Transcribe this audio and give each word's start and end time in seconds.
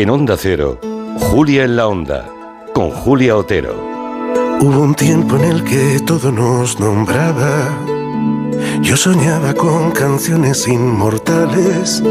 En 0.00 0.08
Onda 0.08 0.38
Cero, 0.38 0.78
Julia 1.18 1.64
en 1.64 1.76
la 1.76 1.86
Onda, 1.86 2.26
con 2.72 2.88
Julia 2.88 3.36
Otero. 3.36 3.74
Hubo 4.58 4.80
un 4.80 4.94
tiempo 4.94 5.36
en 5.36 5.44
el 5.44 5.62
que 5.62 6.00
todo 6.06 6.32
nos 6.32 6.80
nombraba. 6.80 7.68
Yo 8.80 8.96
soñaba 8.96 9.52
con 9.52 9.90
canciones 9.90 10.66
inmortales, 10.66 12.02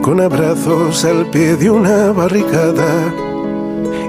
con 0.00 0.22
abrazos 0.22 1.04
al 1.04 1.26
pie 1.26 1.56
de 1.56 1.68
una 1.68 2.12
barricada 2.12 3.12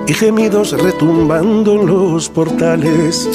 y 0.07 0.13
gemidos 0.13 0.71
retumbando 0.81 1.81
en 1.81 1.87
los 1.87 2.29
portales. 2.29 3.29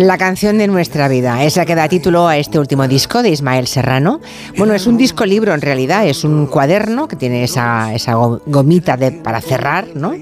La 0.00 0.16
canción 0.16 0.56
de 0.56 0.66
nuestra 0.66 1.08
vida 1.08 1.44
es 1.44 1.58
la 1.58 1.66
que 1.66 1.74
da 1.74 1.86
título 1.86 2.26
a 2.26 2.38
este 2.38 2.58
último 2.58 2.88
disco 2.88 3.22
de 3.22 3.28
Ismael 3.28 3.66
Serrano. 3.66 4.22
Bueno, 4.56 4.72
es 4.72 4.86
un 4.86 4.96
disco 4.96 5.26
libro 5.26 5.52
en 5.52 5.60
realidad, 5.60 6.06
es 6.06 6.24
un 6.24 6.46
cuaderno 6.46 7.06
que 7.06 7.16
tiene 7.16 7.44
esa, 7.44 7.92
esa 7.92 8.14
gomita 8.14 8.96
de, 8.96 9.12
para 9.12 9.42
cerrar, 9.42 9.88
¿no? 9.94 10.14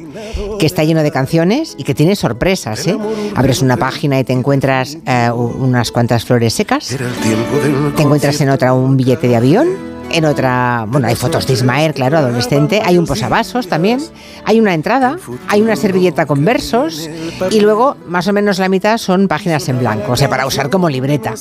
Que 0.58 0.66
está 0.66 0.82
lleno 0.82 1.04
de 1.04 1.12
canciones 1.12 1.76
y 1.78 1.84
que 1.84 1.94
tiene 1.94 2.16
sorpresas, 2.16 2.88
¿eh? 2.88 2.98
Abres 3.36 3.62
una 3.62 3.76
página 3.76 4.18
y 4.18 4.24
te 4.24 4.32
encuentras 4.32 4.98
eh, 5.06 5.30
unas 5.30 5.92
cuantas 5.92 6.24
flores 6.24 6.54
secas, 6.54 6.96
te 7.96 8.02
encuentras 8.02 8.40
en 8.40 8.50
otra 8.50 8.72
un 8.72 8.96
billete 8.96 9.28
de 9.28 9.36
avión 9.36 9.87
en 10.10 10.24
otra, 10.24 10.84
bueno, 10.88 11.08
hay 11.08 11.14
fotos 11.14 11.46
de 11.46 11.54
Ismael, 11.54 11.94
claro, 11.94 12.18
adolescente, 12.18 12.82
hay 12.84 12.98
un 12.98 13.06
posavasos 13.06 13.68
también, 13.68 14.00
hay 14.44 14.60
una 14.60 14.74
entrada, 14.74 15.18
hay 15.48 15.60
una 15.60 15.76
servilleta 15.76 16.26
con 16.26 16.44
versos 16.44 17.08
y 17.50 17.60
luego 17.60 17.96
más 18.06 18.26
o 18.28 18.32
menos 18.32 18.58
la 18.58 18.68
mitad 18.68 18.98
son 18.98 19.28
páginas 19.28 19.68
en 19.68 19.78
blanco, 19.78 20.12
o 20.12 20.16
sea, 20.16 20.28
para 20.28 20.46
usar 20.46 20.70
como 20.70 20.88
libreta. 20.88 21.34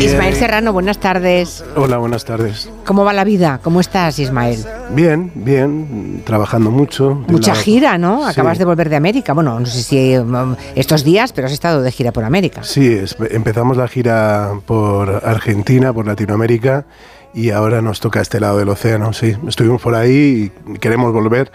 Ismael 0.00 0.34
Serrano, 0.36 0.72
buenas 0.72 0.98
tardes. 0.98 1.64
Hola, 1.74 1.98
buenas 1.98 2.24
tardes. 2.24 2.70
¿Cómo 2.86 3.04
va 3.04 3.12
la 3.12 3.24
vida? 3.24 3.58
¿Cómo 3.64 3.80
estás, 3.80 4.20
Ismael? 4.20 4.64
Bien, 4.90 5.32
bien, 5.34 6.22
trabajando 6.24 6.70
mucho. 6.70 7.24
Mucha 7.26 7.56
gira, 7.56 7.98
¿no? 7.98 8.24
Acabas 8.24 8.58
de 8.58 8.64
volver 8.64 8.88
de 8.88 8.94
América. 8.94 9.32
Bueno, 9.32 9.58
no 9.58 9.66
sé 9.66 9.82
si 9.82 10.16
um, 10.16 10.54
estos 10.76 11.02
días, 11.02 11.32
pero 11.32 11.48
has 11.48 11.52
estado 11.52 11.82
de 11.82 11.90
gira 11.90 12.12
por 12.12 12.22
América. 12.22 12.62
Sí, 12.62 13.00
empezamos 13.30 13.76
la 13.76 13.88
gira 13.88 14.52
por 14.66 15.10
Argentina, 15.24 15.92
por 15.92 16.06
Latinoamérica 16.06 16.86
y 17.34 17.50
ahora 17.50 17.82
nos 17.82 17.98
toca 17.98 18.20
este 18.20 18.38
lado 18.38 18.58
del 18.58 18.68
océano, 18.68 19.12
sí. 19.12 19.36
Estuvimos 19.48 19.82
por 19.82 19.96
ahí 19.96 20.52
y 20.66 20.78
queremos 20.78 21.12
volver. 21.12 21.50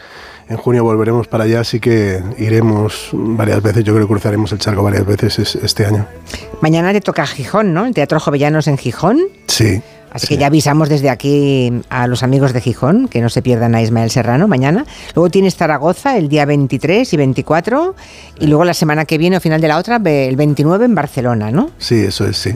En 0.49 0.57
junio 0.57 0.83
volveremos 0.83 1.27
para 1.27 1.45
allá, 1.45 1.61
así 1.61 1.79
que 1.79 2.21
iremos 2.37 3.09
varias 3.13 3.61
veces. 3.61 3.83
Yo 3.83 3.93
creo 3.93 4.07
que 4.07 4.11
cruzaremos 4.11 4.51
el 4.51 4.59
charco 4.59 4.83
varias 4.83 5.05
veces 5.05 5.55
este 5.55 5.85
año. 5.85 6.05
Mañana 6.61 6.91
te 6.91 7.01
toca 7.01 7.25
Gijón, 7.25 7.73
¿no? 7.73 7.85
El 7.85 7.93
Teatro 7.93 8.19
Jovellanos 8.19 8.67
en 8.67 8.77
Gijón. 8.77 9.19
Sí. 9.47 9.81
Así 10.13 10.27
que 10.27 10.37
ya 10.37 10.45
avisamos 10.45 10.89
desde 10.89 11.09
aquí 11.09 11.73
a 11.89 12.05
los 12.05 12.21
amigos 12.21 12.53
de 12.53 12.61
Gijón 12.61 13.07
que 13.07 13.19
no 13.19 13.29
se 13.29 13.41
pierdan 13.41 13.73
a 13.73 13.81
Ismael 13.81 14.11
Serrano 14.11 14.47
mañana. 14.47 14.85
Luego 15.15 15.29
tienes 15.31 15.55
Zaragoza 15.55 16.17
el 16.17 16.29
día 16.29 16.45
23 16.45 17.11
y 17.11 17.17
24 17.17 17.95
y 18.39 18.45
luego 18.45 18.63
la 18.63 18.75
semana 18.75 19.05
que 19.05 19.17
viene 19.17 19.37
o 19.37 19.39
final 19.41 19.59
de 19.59 19.67
la 19.67 19.79
otra 19.79 19.99
el 20.05 20.35
29 20.35 20.85
en 20.85 20.93
Barcelona, 20.93 21.49
¿no? 21.49 21.71
Sí, 21.79 21.95
eso 21.95 22.27
es, 22.27 22.37
sí. 22.37 22.53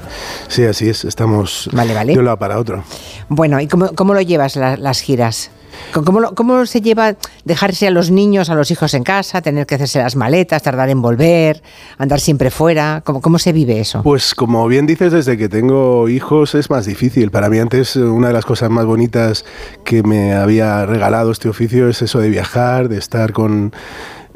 Sí, 0.47 0.65
así 0.65 0.87
es. 0.87 1.03
Estamos 1.03 1.67
vale, 1.73 1.95
vale. 1.95 2.13
de 2.13 2.19
un 2.19 2.25
lado 2.25 2.37
para 2.37 2.59
otro. 2.59 2.83
Bueno, 3.27 3.59
¿y 3.59 3.67
cómo, 3.67 3.87
cómo 3.95 4.13
lo 4.13 4.21
llevas 4.21 4.55
las 4.55 5.01
giras? 5.01 5.49
¿Cómo, 5.93 6.65
se 6.65 6.81
lleva 6.81 7.15
dejarse 7.45 7.87
a 7.87 7.91
los 7.91 8.11
niños, 8.11 8.49
a 8.49 8.55
los 8.55 8.71
hijos 8.71 8.93
en 8.93 9.03
casa, 9.03 9.41
tener 9.41 9.65
que 9.65 9.75
hacerse 9.75 9.99
las 9.99 10.15
maletas, 10.15 10.61
tardar 10.63 10.89
en 10.89 11.01
volver, 11.01 11.61
andar 11.97 12.19
siempre 12.19 12.51
fuera? 12.51 13.01
¿Cómo, 13.05 13.21
¿Cómo 13.21 13.39
se 13.39 13.53
vive 13.53 13.79
eso? 13.79 14.03
Pues 14.03 14.35
como 14.35 14.67
bien 14.67 14.85
dices, 14.85 15.11
desde 15.11 15.37
que 15.37 15.49
tengo 15.49 16.09
hijos 16.09 16.55
es 16.55 16.69
más 16.69 16.85
difícil. 16.85 17.31
Para 17.31 17.49
mí 17.49 17.59
antes 17.59 17.95
una 17.95 18.27
de 18.27 18.33
las 18.33 18.45
cosas 18.45 18.69
más 18.69 18.85
bonitas 18.85 19.45
que 19.83 20.03
me 20.03 20.33
había 20.33 20.85
regalado 20.85 21.31
este 21.31 21.49
oficio 21.49 21.89
es 21.89 22.01
eso 22.01 22.19
de 22.19 22.29
viajar, 22.29 22.89
de 22.89 22.97
estar 22.97 23.33
con 23.33 23.73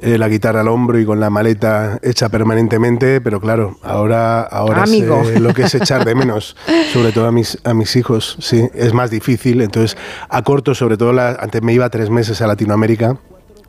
eh, 0.02 0.18
la 0.18 0.28
guitarra 0.28 0.62
al 0.62 0.68
hombro 0.68 1.00
y 1.00 1.06
con 1.06 1.20
la 1.20 1.30
maleta 1.30 2.00
hecha 2.02 2.30
permanentemente, 2.30 3.22
pero 3.22 3.40
claro, 3.40 3.78
ahora, 3.84 4.42
ahora 4.42 4.88
sé 4.88 5.40
lo 5.40 5.54
que 5.54 5.64
es 5.64 5.76
echar 5.76 6.06
de 6.06 6.16
menos, 6.22 6.56
sobre 6.92 7.12
todo 7.12 7.28
a 7.28 7.32
mis, 7.32 7.60
a 7.64 7.74
mis 7.74 7.96
hijos, 7.96 8.36
sí, 8.40 8.68
es 8.74 8.94
más 8.94 9.12
difícil, 9.12 9.62
entonces 9.62 9.98
acorto 10.30 10.74
sobre 10.74 10.98
todo, 10.98 11.14
la, 11.14 11.38
antes 11.40 11.62
me 11.62 11.74
iba 11.74 11.90
tres 11.90 12.10
meses 12.10 12.42
a 12.42 12.48
Latinoamérica, 12.48 13.18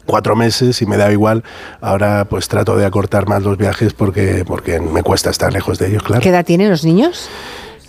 cuatro 0.06 0.34
meses 0.34 0.80
y 0.82 0.86
me 0.86 0.96
da 0.96 1.12
igual. 1.12 1.44
Ahora 1.80 2.26
pues 2.28 2.48
trato 2.48 2.76
de 2.76 2.86
acortar 2.86 3.28
más 3.28 3.42
los 3.42 3.56
viajes 3.56 3.92
porque, 3.92 4.44
porque 4.46 4.80
me 4.80 5.02
cuesta 5.02 5.30
estar 5.30 5.52
lejos 5.52 5.78
de 5.78 5.88
ellos, 5.88 6.02
claro. 6.02 6.22
¿Qué 6.22 6.30
edad 6.30 6.44
tienen 6.44 6.70
los 6.70 6.84
niños? 6.84 7.28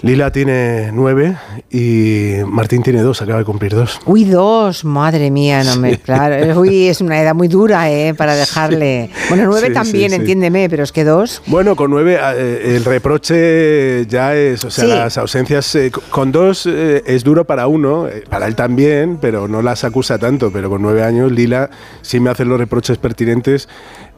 Lila 0.01 0.31
tiene 0.31 0.91
nueve 0.91 1.37
y 1.71 2.35
Martín 2.45 2.83
tiene 2.83 3.01
dos, 3.01 3.21
acaba 3.21 3.39
de 3.39 3.45
cumplir 3.45 3.73
dos. 3.73 3.99
Uy, 4.05 4.25
dos, 4.25 4.83
madre 4.83 5.31
mía, 5.31 5.63
no 5.63 5.77
me. 5.77 5.97
Claro, 5.97 6.59
uy, 6.59 6.87
es 6.87 6.99
una 6.99 7.21
edad 7.21 7.33
muy 7.33 7.47
dura, 7.47 7.89
¿eh? 7.89 8.13
Para 8.13 8.35
dejarle. 8.35 9.09
Bueno, 9.29 9.45
nueve 9.45 9.69
también, 9.69 10.13
entiéndeme, 10.13 10.69
pero 10.69 10.83
es 10.83 10.91
que 10.91 11.03
dos. 11.03 11.41
Bueno, 11.47 11.75
con 11.75 11.89
nueve 11.89 12.17
eh, 12.19 12.75
el 12.75 12.83
reproche 12.83 14.05
ya 14.07 14.35
es, 14.35 14.63
o 14.65 14.71
sea, 14.71 14.85
las 14.85 15.17
ausencias. 15.17 15.73
Eh, 15.75 15.91
con 16.09 16.31
dos 16.31 16.65
eh, 16.65 17.01
es 17.05 17.23
duro 17.23 17.45
para 17.45 17.67
uno, 17.67 18.07
para 18.29 18.47
él 18.47 18.55
también, 18.55 19.17
pero 19.21 19.47
no 19.47 19.61
las 19.61 19.83
acusa 19.83 20.17
tanto. 20.17 20.51
Pero 20.51 20.69
con 20.69 20.81
nueve 20.81 21.03
años, 21.03 21.31
Lila 21.31 21.69
sí 22.01 22.19
me 22.19 22.29
hace 22.29 22.43
los 22.43 22.59
reproches 22.59 22.97
pertinentes 22.97 23.69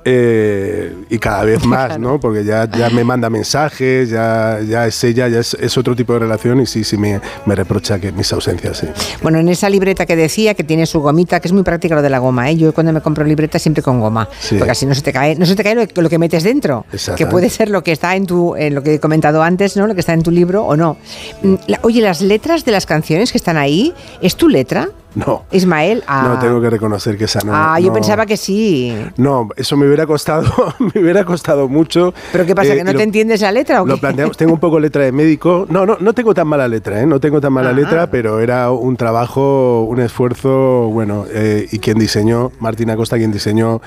eh, 0.07 0.93
y 1.09 1.17
cada 1.17 1.43
vez 1.43 1.65
más, 1.65 1.97
¿no? 1.97 2.19
Porque 2.19 2.45
ya, 2.45 2.69
ya 2.69 2.91
me 2.91 3.03
manda 3.03 3.27
mensajes, 3.27 4.07
ya, 4.07 4.59
ya 4.61 4.85
es 4.85 5.03
ella, 5.03 5.27
ya 5.27 5.39
es, 5.39 5.77
otro 5.77 5.95
tipo 5.95 6.13
de 6.13 6.19
relación 6.19 6.61
y 6.61 6.67
sí, 6.67 6.83
sí 6.83 6.95
me, 6.95 7.19
me, 7.47 7.55
reprocha 7.55 7.97
que 7.97 8.11
mis 8.11 8.31
ausencias, 8.31 8.77
sí. 8.77 8.87
Bueno, 9.23 9.39
en 9.39 9.49
esa 9.49 9.67
libreta 9.67 10.05
que 10.05 10.15
decía, 10.15 10.53
que 10.53 10.63
tiene 10.63 10.85
su 10.85 11.01
gomita, 11.01 11.39
que 11.39 11.47
es 11.47 11.53
muy 11.53 11.63
práctica 11.63 11.95
lo 11.95 12.03
de 12.03 12.11
la 12.11 12.19
goma, 12.19 12.51
¿eh? 12.51 12.55
Yo 12.55 12.71
cuando 12.71 12.93
me 12.93 13.01
compro 13.01 13.25
libreta 13.25 13.57
siempre 13.57 13.81
con 13.81 13.99
goma, 13.99 14.29
porque 14.59 14.69
así 14.69 14.85
no 14.85 14.93
se 14.93 15.01
te 15.01 15.11
cae, 15.11 15.35
no 15.35 15.45
se 15.47 15.55
te 15.55 15.63
cae 15.63 15.73
lo, 15.75 16.09
que 16.09 16.19
metes 16.19 16.43
dentro, 16.43 16.85
que 17.17 17.25
puede 17.25 17.49
ser 17.49 17.71
lo 17.71 17.83
que 17.83 17.91
está 17.91 18.15
en 18.15 18.27
tu, 18.27 18.55
en 18.55 18.75
lo 18.75 18.83
que 18.83 18.93
he 18.93 18.99
comentado 18.99 19.41
antes, 19.41 19.75
¿no? 19.75 19.87
Lo 19.87 19.95
que 19.95 20.01
está 20.01 20.13
en 20.13 20.21
tu 20.21 20.29
libro 20.29 20.65
o 20.65 20.77
no. 20.77 20.97
Mm, 21.41 21.55
oye, 21.81 22.01
las 22.01 22.21
letras 22.21 22.63
de 22.63 22.71
las 22.71 22.85
canciones 22.85 23.31
que 23.31 23.39
están 23.39 23.57
ahí, 23.57 23.91
¿es 24.21 24.35
tu 24.35 24.49
letra? 24.49 24.89
No. 25.15 25.45
Ismael. 25.51 26.03
Ah. 26.07 26.29
No, 26.33 26.39
tengo 26.39 26.61
que 26.61 26.69
reconocer 26.69 27.17
que 27.17 27.25
esa 27.25 27.39
no. 27.41 27.51
Ah, 27.53 27.79
yo 27.79 27.91
pensaba 27.93 28.25
que 28.25 28.37
sí. 28.37 28.95
No, 29.17 29.49
eso 29.55 29.77
me 29.77 29.87
hubiera 29.87 30.05
costado, 30.05 30.45
me 30.93 31.01
hubiera 31.01 31.23
costado 31.23 31.67
mucho. 31.67 32.13
¿Pero 32.31 32.45
qué 32.45 32.53
pasa? 32.53 32.73
¿Que 32.73 32.81
eh, 32.81 32.83
no 32.83 32.93
te 32.93 33.03
entiendes 33.03 33.41
la 33.41 33.51
letra 33.51 33.81
o 33.81 33.85
Lo 33.85 33.97
planteamos, 33.97 34.37
tengo 34.37 34.53
un 34.53 34.59
poco 34.59 34.79
letra 34.79 35.03
de 35.03 35.11
médico. 35.11 35.65
No, 35.69 35.85
no, 35.85 35.97
no 35.99 36.13
tengo 36.13 36.33
tan 36.33 36.47
mala 36.47 36.67
letra, 36.67 37.01
¿eh? 37.01 37.05
No 37.05 37.19
tengo 37.19 37.39
tan 37.39 37.53
mala 37.53 37.69
ah. 37.69 37.73
letra, 37.73 38.11
pero 38.11 38.39
era 38.39 38.71
un 38.71 38.97
trabajo, 38.97 39.83
un 39.83 40.01
esfuerzo, 40.01 40.89
bueno, 40.91 41.25
eh, 41.31 41.67
y 41.71 41.79
quien 41.79 41.97
diseñó, 41.97 42.51
Martín 42.59 42.89
Acosta, 42.89 43.17
quien 43.17 43.31
diseñó 43.31 43.81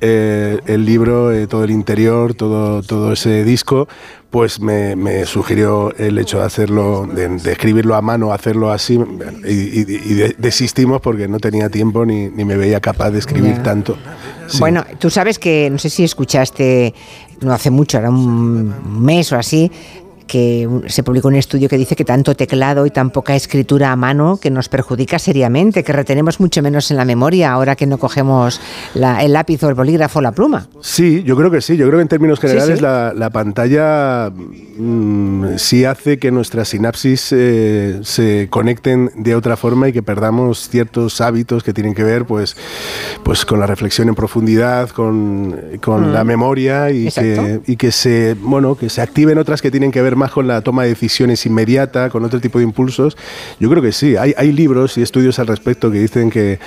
eh, 0.00 0.60
el 0.66 0.84
libro, 0.84 1.32
eh, 1.32 1.46
todo 1.46 1.64
el 1.64 1.70
interior, 1.70 2.34
todo, 2.34 2.82
todo 2.82 3.12
ese 3.12 3.44
disco, 3.44 3.88
pues 4.30 4.60
me, 4.60 5.24
sugirió 5.24 5.94
el 5.96 6.18
hecho 6.18 6.38
de 6.38 6.44
hacerlo, 6.44 7.06
de, 7.06 7.36
escribirlo 7.50 7.94
a 7.94 8.02
mano, 8.02 8.32
hacerlo 8.32 8.70
así, 8.70 9.00
y, 9.46 9.84
desistimos 10.36 11.00
porque 11.00 11.28
no 11.28 11.38
tenía 11.38 11.70
tiempo 11.70 12.04
ni, 12.04 12.28
me 12.28 12.56
veía 12.56 12.80
capaz 12.80 13.10
de 13.10 13.18
escribir 13.18 13.62
tanto. 13.62 13.96
Bueno, 14.58 14.84
tú 14.98 15.08
sabes 15.08 15.38
que, 15.38 15.70
no 15.70 15.78
sé 15.78 15.88
si 15.88 16.04
escuchaste, 16.04 16.94
no 17.40 17.52
hace 17.52 17.70
mucho, 17.70 17.98
era 17.98 18.10
un 18.10 19.04
mes 19.04 19.32
o 19.32 19.36
así, 19.36 19.70
que 20.26 20.68
se 20.86 21.02
publicó 21.02 21.28
un 21.28 21.36
estudio 21.36 21.68
que 21.68 21.78
dice 21.78 21.96
que 21.96 22.04
tanto 22.04 22.34
teclado 22.34 22.86
y 22.86 22.90
tan 22.90 23.10
poca 23.10 23.34
escritura 23.34 23.92
a 23.92 23.96
mano 23.96 24.38
que 24.40 24.50
nos 24.50 24.68
perjudica 24.68 25.18
seriamente, 25.18 25.84
que 25.84 25.92
retenemos 25.92 26.40
mucho 26.40 26.62
menos 26.62 26.90
en 26.90 26.96
la 26.96 27.04
memoria 27.04 27.52
ahora 27.52 27.76
que 27.76 27.86
no 27.86 27.98
cogemos 27.98 28.60
el 28.94 29.32
lápiz 29.32 29.62
o 29.62 29.68
el 29.68 29.74
bolígrafo 29.74 30.18
o 30.18 30.22
la 30.22 30.32
pluma. 30.32 30.68
Sí, 30.80 31.22
yo 31.22 31.36
creo 31.36 31.50
que 31.50 31.60
sí. 31.60 31.76
Yo 31.76 31.86
creo 31.86 31.98
que 31.98 32.02
en 32.02 32.08
términos 32.08 32.40
generales 32.40 32.80
La, 32.80 33.30
pantalla 33.30 34.30
mm, 34.30 35.56
sí 35.56 35.84
hace 35.84 36.18
que 36.18 36.30
nuestras 36.30 36.68
sinapsis 36.68 37.32
eh, 37.32 38.00
se 38.02 38.48
conecten 38.50 39.10
de 39.16 39.34
otra 39.34 39.56
forma 39.56 39.88
y 39.88 39.92
que 39.92 40.02
perdamos 40.02 40.68
ciertos 40.68 41.20
hábitos 41.20 41.62
que 41.62 41.72
tienen 41.72 41.94
que 41.94 42.02
ver 42.02 42.24
pues, 42.24 42.56
pues 43.22 43.44
con 43.44 43.60
la 43.60 43.66
reflexión 43.66 44.08
en 44.08 44.14
profundidad, 44.14 44.88
con, 44.90 45.56
con 45.82 46.12
la 46.12 46.24
mm. 46.24 46.26
memoria 46.26 46.90
y 46.90 47.10
que, 47.10 47.60
y 47.66 47.76
que, 47.76 47.92
se, 47.92 48.34
bueno, 48.40 48.76
que 48.76 48.88
se 48.88 49.02
activen 49.02 49.38
otras 49.38 49.60
que 49.62 49.70
tienen 49.70 49.90
que 49.90 50.02
ver 50.02 50.15
más 50.16 50.30
con 50.30 50.46
la 50.46 50.60
toma 50.62 50.82
de 50.82 50.90
decisiones 50.90 51.46
inmediata, 51.46 52.10
con 52.10 52.24
otro 52.24 52.40
tipo 52.40 52.58
de 52.58 52.64
impulsos. 52.64 53.16
Yo 53.60 53.70
creo 53.70 53.82
que 53.82 53.92
sí, 53.92 54.16
hay, 54.16 54.34
hay 54.36 54.52
libros 54.52 54.98
y 54.98 55.02
estudios 55.02 55.38
al 55.38 55.46
respecto 55.46 55.90
que 55.90 55.98
dicen 55.98 56.30
que, 56.30 56.58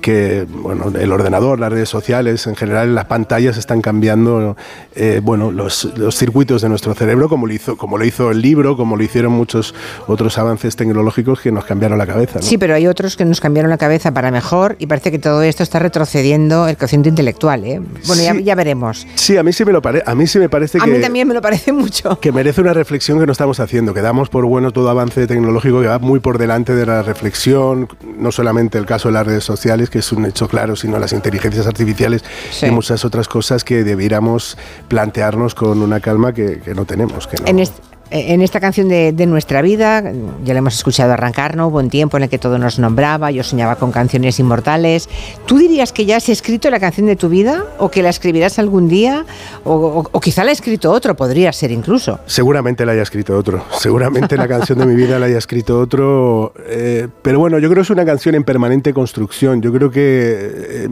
que 0.00 0.46
bueno, 0.48 0.92
el 0.98 1.12
ordenador, 1.12 1.58
las 1.58 1.72
redes 1.72 1.88
sociales, 1.88 2.46
en 2.46 2.56
general 2.56 2.94
las 2.94 3.06
pantallas 3.06 3.56
están 3.56 3.80
cambiando 3.80 4.56
eh, 4.94 5.20
bueno, 5.22 5.50
los, 5.50 5.84
los, 5.96 6.16
circuitos 6.16 6.62
de 6.62 6.68
nuestro 6.68 6.94
cerebro, 6.94 7.28
como 7.28 7.46
lo, 7.46 7.52
hizo, 7.52 7.76
como 7.76 7.98
lo 7.98 8.04
hizo 8.04 8.30
el 8.30 8.40
libro, 8.40 8.76
como 8.76 8.96
lo 8.96 9.02
hicieron 9.02 9.32
muchos 9.32 9.74
otros 10.06 10.38
avances 10.38 10.76
tecnológicos 10.76 11.40
que 11.40 11.52
nos 11.52 11.64
cambiaron 11.64 11.98
la 11.98 12.06
cabeza. 12.06 12.42
Sí, 12.42 12.58
pero 12.58 12.74
hay 12.74 12.86
otros 12.86 13.16
que 13.16 13.24
nos 13.24 13.40
cambiaron 13.40 13.70
la 13.70 13.78
cabeza 13.78 14.12
para 14.12 14.30
mejor 14.30 14.76
y 14.78 14.86
parece 14.86 15.10
que 15.10 15.18
todo 15.18 15.42
esto 15.42 15.62
está 15.62 15.78
retrocediendo 15.78 16.68
el 16.68 16.76
cociente 16.76 17.08
intelectual. 17.08 17.64
¿eh? 17.64 17.80
Bueno, 18.06 18.22
ya, 18.22 18.34
ya, 18.34 18.54
veremos. 18.54 19.06
Sí, 19.14 19.36
a 19.36 19.42
mí 19.42 19.52
sí 19.52 19.64
me, 19.64 19.72
lo 19.72 19.82
pare 19.82 20.02
a 20.04 20.14
mí 20.14 20.26
sí 20.26 20.38
me 20.38 20.48
parece 20.48 20.78
a 20.78 20.84
que... 20.84 20.90
A 20.90 20.92
mí 20.92 21.00
también 21.00 21.28
me 21.28 21.34
lo 21.34 21.42
parece 21.42 21.72
mucho. 21.72 22.18
Que 22.20 22.32
merece 22.32 22.60
una 22.60 22.72
reflexión 22.72 22.97
reflexión 22.98 23.20
que 23.20 23.26
no 23.26 23.32
estamos 23.32 23.60
haciendo, 23.60 23.94
que 23.94 24.02
damos 24.02 24.28
por 24.28 24.44
bueno 24.44 24.72
todo 24.72 24.90
avance 24.90 25.28
tecnológico 25.28 25.80
que 25.80 25.86
va 25.86 26.00
muy 26.00 26.18
por 26.18 26.36
delante 26.36 26.74
de 26.74 26.84
la 26.84 27.00
reflexión, 27.04 27.88
no 28.18 28.32
solamente 28.32 28.76
el 28.76 28.86
caso 28.86 29.06
de 29.06 29.14
las 29.14 29.24
redes 29.24 29.44
sociales, 29.44 29.88
que 29.88 30.00
es 30.00 30.10
un 30.10 30.26
hecho 30.26 30.48
claro, 30.48 30.74
sino 30.74 30.98
las 30.98 31.12
inteligencias 31.12 31.68
artificiales 31.68 32.24
y 32.60 32.72
muchas 32.72 33.04
otras 33.04 33.28
cosas 33.28 33.62
que 33.62 33.84
debiéramos 33.84 34.58
plantearnos 34.88 35.54
con 35.54 35.80
una 35.80 36.00
calma 36.00 36.32
que, 36.32 36.60
no 36.74 36.86
tenemos. 36.86 37.28
Que 37.28 37.36
no... 37.40 37.62
en 38.10 38.42
esta 38.42 38.60
canción 38.60 38.88
de, 38.88 39.26
nuestra 39.26 39.60
vida, 39.60 40.02
ya 40.44 40.54
la 40.54 40.58
hemos 40.58 40.74
escuchado 40.74 41.12
arrancar, 41.12 41.56
¿no? 41.56 41.68
Hubo 41.68 41.78
un 41.78 41.90
tiempo 41.90 42.16
en 42.16 42.22
el 42.24 42.28
que 42.28 42.38
todo 42.38 42.58
nos 42.58 42.78
nombraba, 42.78 43.30
yo 43.30 43.42
soñaba 43.42 43.76
con 43.76 43.92
canciones 43.92 44.38
inmortales. 44.38 45.08
¿Tú 45.46 45.58
dirías 45.58 45.92
que 45.92 46.06
ya 46.06 46.16
has 46.16 46.28
escrito 46.28 46.70
la 46.70 46.80
canción 46.80 47.06
de 47.06 47.16
tu 47.16 47.28
vida 47.28 47.64
o 47.78 47.90
que 47.90 48.02
la 48.02 48.08
escribirás 48.08 48.58
algún 48.58 48.88
día? 48.88 49.26
O, 49.64 50.04
quizá 50.20 50.44
la 50.44 50.50
ha 50.50 50.52
escrito 50.52 50.90
otro, 50.90 51.14
podría 51.14 51.52
ser 51.52 51.70
incluso. 51.70 52.20
Seguramente 52.26 52.86
la 52.86 52.92
haya 52.92 53.02
escrito 53.02 53.36
otro, 53.36 53.64
seguramente 53.72 54.36
la 54.36 54.48
canción 54.48 54.78
de 54.78 54.86
mi 54.86 54.94
vida 54.94 55.18
la 55.18 55.26
haya 55.26 55.38
escrito 55.38 55.78
otro, 55.78 56.54
eh, 56.66 57.08
pero 57.22 57.38
bueno, 57.38 57.58
yo 57.58 57.68
creo 57.68 57.82
que 57.82 57.86
es 57.86 57.90
una 57.90 58.06
canción 58.06 58.34
en 58.34 58.44
permanente 58.44 58.94
construcción, 58.94 59.60
yo 59.60 59.72
creo 59.72 59.90
que 59.90 60.00
eh, 60.00 60.88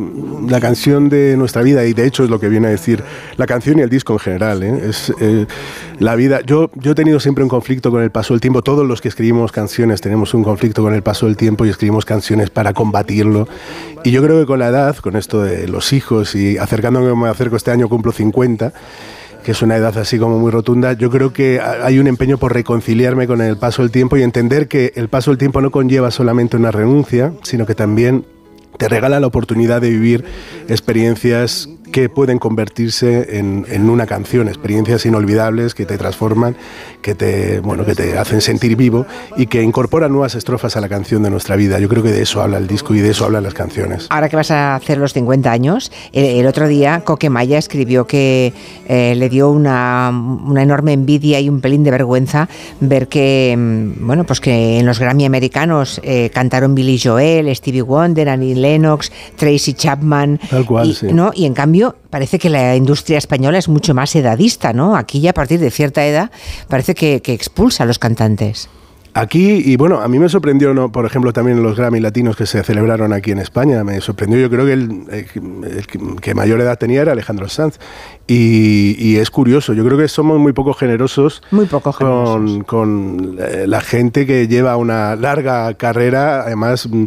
la 0.48 0.60
canción 0.60 1.08
de 1.08 1.36
nuestra 1.36 1.62
vida, 1.62 1.84
y 1.84 1.94
de 1.94 2.06
hecho 2.06 2.24
es 2.24 2.30
lo 2.30 2.38
que 2.38 2.48
viene 2.48 2.66
a 2.66 2.70
decir 2.70 3.02
la 3.36 3.46
canción 3.46 3.78
y 3.78 3.82
el 3.82 3.88
disco 3.88 4.12
en 4.12 4.18
general, 4.18 4.62
es 4.62 5.12
la 5.98 6.14
vida, 6.14 6.40
yo, 6.44 6.70
yo 6.74 6.94
tenido 6.94 7.20
siempre 7.20 7.42
un 7.42 7.48
conflicto 7.48 7.90
con 7.90 8.02
el 8.02 8.10
paso 8.10 8.34
del 8.34 8.40
tiempo. 8.40 8.62
Todos 8.62 8.86
los 8.86 9.00
que 9.00 9.08
escribimos 9.08 9.52
canciones 9.52 10.00
tenemos 10.00 10.34
un 10.34 10.44
conflicto 10.44 10.82
con 10.82 10.94
el 10.94 11.02
paso 11.02 11.26
del 11.26 11.36
tiempo 11.36 11.64
y 11.64 11.70
escribimos 11.70 12.04
canciones 12.04 12.50
para 12.50 12.74
combatirlo. 12.74 13.48
Y 14.04 14.10
yo 14.10 14.22
creo 14.22 14.38
que 14.40 14.46
con 14.46 14.58
la 14.58 14.68
edad, 14.68 14.96
con 14.96 15.16
esto 15.16 15.42
de 15.42 15.68
los 15.68 15.92
hijos 15.92 16.34
y 16.34 16.58
acercándome 16.58 17.14
me 17.14 17.28
acerco 17.28 17.56
este 17.56 17.70
año, 17.70 17.88
cumplo 17.88 18.12
50 18.12 18.72
que 19.44 19.52
es 19.52 19.62
una 19.62 19.76
edad 19.76 19.96
así 19.96 20.18
como 20.18 20.40
muy 20.40 20.50
rotunda, 20.50 20.94
yo 20.94 21.08
creo 21.08 21.32
que 21.32 21.60
hay 21.60 22.00
un 22.00 22.08
empeño 22.08 22.36
por 22.36 22.52
reconciliarme 22.52 23.28
con 23.28 23.40
el 23.40 23.56
paso 23.56 23.82
del 23.82 23.92
tiempo 23.92 24.16
y 24.16 24.24
entender 24.24 24.66
que 24.66 24.92
el 24.96 25.08
paso 25.08 25.30
del 25.30 25.38
tiempo 25.38 25.60
no 25.60 25.70
conlleva 25.70 26.10
solamente 26.10 26.56
una 26.56 26.72
renuncia, 26.72 27.32
sino 27.44 27.64
que 27.64 27.76
también 27.76 28.24
te 28.76 28.88
regala 28.88 29.20
la 29.20 29.28
oportunidad 29.28 29.80
de 29.80 29.90
vivir 29.90 30.24
experiencias 30.68 31.68
que 31.92 32.08
pueden 32.08 32.38
convertirse 32.38 33.38
en, 33.38 33.90
una 33.90 34.06
canción, 34.06 34.48
experiencias 34.48 35.06
inolvidables 35.06 35.74
que 35.74 35.86
te 35.86 35.96
transforman, 35.96 36.56
que 37.02 37.14
te, 37.14 37.60
bueno, 37.60 37.84
que 37.84 37.94
te 37.94 38.18
hacen 38.18 38.40
sentir 38.40 38.76
vivo 38.76 39.06
y 39.36 39.46
que 39.46 39.62
incorporan 39.62 40.12
nuevas 40.12 40.34
estrofas 40.34 40.76
a 40.76 40.80
la 40.80 40.88
canción 40.88 41.22
de 41.22 41.30
nuestra 41.30 41.56
vida. 41.56 41.78
Yo 41.78 41.88
creo 41.88 42.02
que 42.02 42.10
de 42.10 42.22
eso 42.22 42.42
habla 42.42 42.58
el 42.58 42.66
disco 42.66 42.94
y 42.94 43.00
de 43.00 43.10
eso 43.10 43.24
hablan 43.24 43.44
las 43.44 43.54
canciones. 43.54 44.06
Ahora 44.10 44.28
que 44.28 44.36
vas 44.36 44.50
a 44.50 44.74
hacer 44.74 44.98
los 44.98 45.12
50 45.12 45.50
años, 45.50 45.92
el, 46.12 46.46
otro 46.46 46.68
día 46.68 47.02
Coquemaya 47.04 47.58
escribió 47.58 48.06
que 48.06 48.52
eh, 48.88 49.14
le 49.16 49.28
dio 49.28 49.50
una, 49.50 50.10
una, 50.10 50.62
enorme 50.62 50.92
envidia 50.92 51.40
y 51.40 51.48
un 51.48 51.60
pelín 51.60 51.84
de 51.84 51.90
vergüenza 51.90 52.48
ver 52.80 53.08
que, 53.08 53.54
mm, 53.56 54.06
bueno, 54.06 54.24
pues 54.24 54.40
que 54.40 54.78
en 54.78 54.86
los 54.86 54.98
Grammy 54.98 55.24
americanos 55.24 56.00
eh, 56.02 56.30
cantaron 56.32 56.74
Billy 56.74 56.98
Joel, 56.98 57.54
Stevie 57.54 57.82
Wonder, 57.82 58.28
Annie 58.28 58.54
Lennox, 58.54 59.12
Tracy 59.36 59.74
Chapman. 59.74 60.40
Tal 60.50 60.64
cual, 60.64 60.94
sí. 60.94 61.08
¿no? 61.12 61.30
Y 61.34 61.46
en 61.46 61.54
cambio 61.54 61.75
parece 62.10 62.38
que 62.38 62.50
la 62.50 62.76
industria 62.76 63.18
española 63.18 63.58
es 63.58 63.68
mucho 63.68 63.94
más 63.94 64.14
edadista, 64.16 64.72
¿no? 64.72 64.96
Aquí 64.96 65.20
ya 65.20 65.30
a 65.30 65.34
partir 65.34 65.60
de 65.60 65.70
cierta 65.70 66.04
edad 66.06 66.30
parece 66.68 66.94
que, 66.94 67.20
expulsa 67.26 67.84
a 67.84 67.86
los 67.86 67.98
cantantes. 67.98 68.68
Aquí, 69.14 69.62
y 69.64 69.76
bueno, 69.76 70.00
a 70.00 70.08
mí 70.08 70.18
me 70.18 70.28
sorprendió, 70.28 70.74
¿no? 70.74 70.92
por 70.92 71.06
ejemplo, 71.06 71.32
también 71.32 71.62
los 71.62 71.76
Grammy 71.76 72.00
latinos 72.00 72.36
que 72.36 72.44
se 72.44 72.62
celebraron 72.62 73.14
aquí 73.14 73.30
en 73.30 73.38
España, 73.38 73.82
me 73.82 73.98
sorprendió, 74.02 74.38
yo 74.38 74.50
creo 74.50 74.66
que 74.66 74.72
el, 74.74 76.20
que 76.20 76.34
mayor 76.34 76.60
edad 76.60 76.76
tenía 76.76 77.00
era 77.00 77.12
Alejandro 77.12 77.48
Sanz. 77.48 77.78
Y, 78.28 79.16
es 79.18 79.30
curioso, 79.30 79.72
yo 79.72 79.84
creo 79.84 79.96
que 79.96 80.08
somos 80.08 80.40
muy 80.40 80.52
poco 80.52 80.74
generosos, 80.74 81.42
muy 81.52 81.66
poco 81.66 81.92
generosos. 81.92 82.64
Con, 82.66 83.36
eh, 83.38 83.66
la 83.68 83.80
gente 83.80 84.26
que 84.26 84.48
lleva 84.48 84.76
una 84.76 85.14
larga 85.14 85.72
carrera, 85.74 86.42
además 86.42 86.88
mm, 86.88 87.04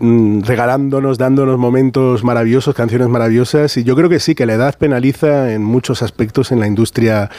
mm, 0.00 0.42
regalándonos, 0.44 1.18
dándonos 1.18 1.58
momentos 1.58 2.24
maravillosos, 2.24 2.74
canciones 2.74 3.08
maravillosas. 3.08 3.76
Y 3.76 3.84
yo 3.84 3.94
creo 3.96 4.08
que 4.08 4.18
sí, 4.18 4.34
que 4.34 4.46
la 4.46 4.54
edad 4.54 4.78
penaliza 4.78 5.52
en 5.52 5.62
muchos 5.62 6.02
aspectos 6.02 6.50
en 6.52 6.60
la 6.60 6.66
industria, 6.66 7.30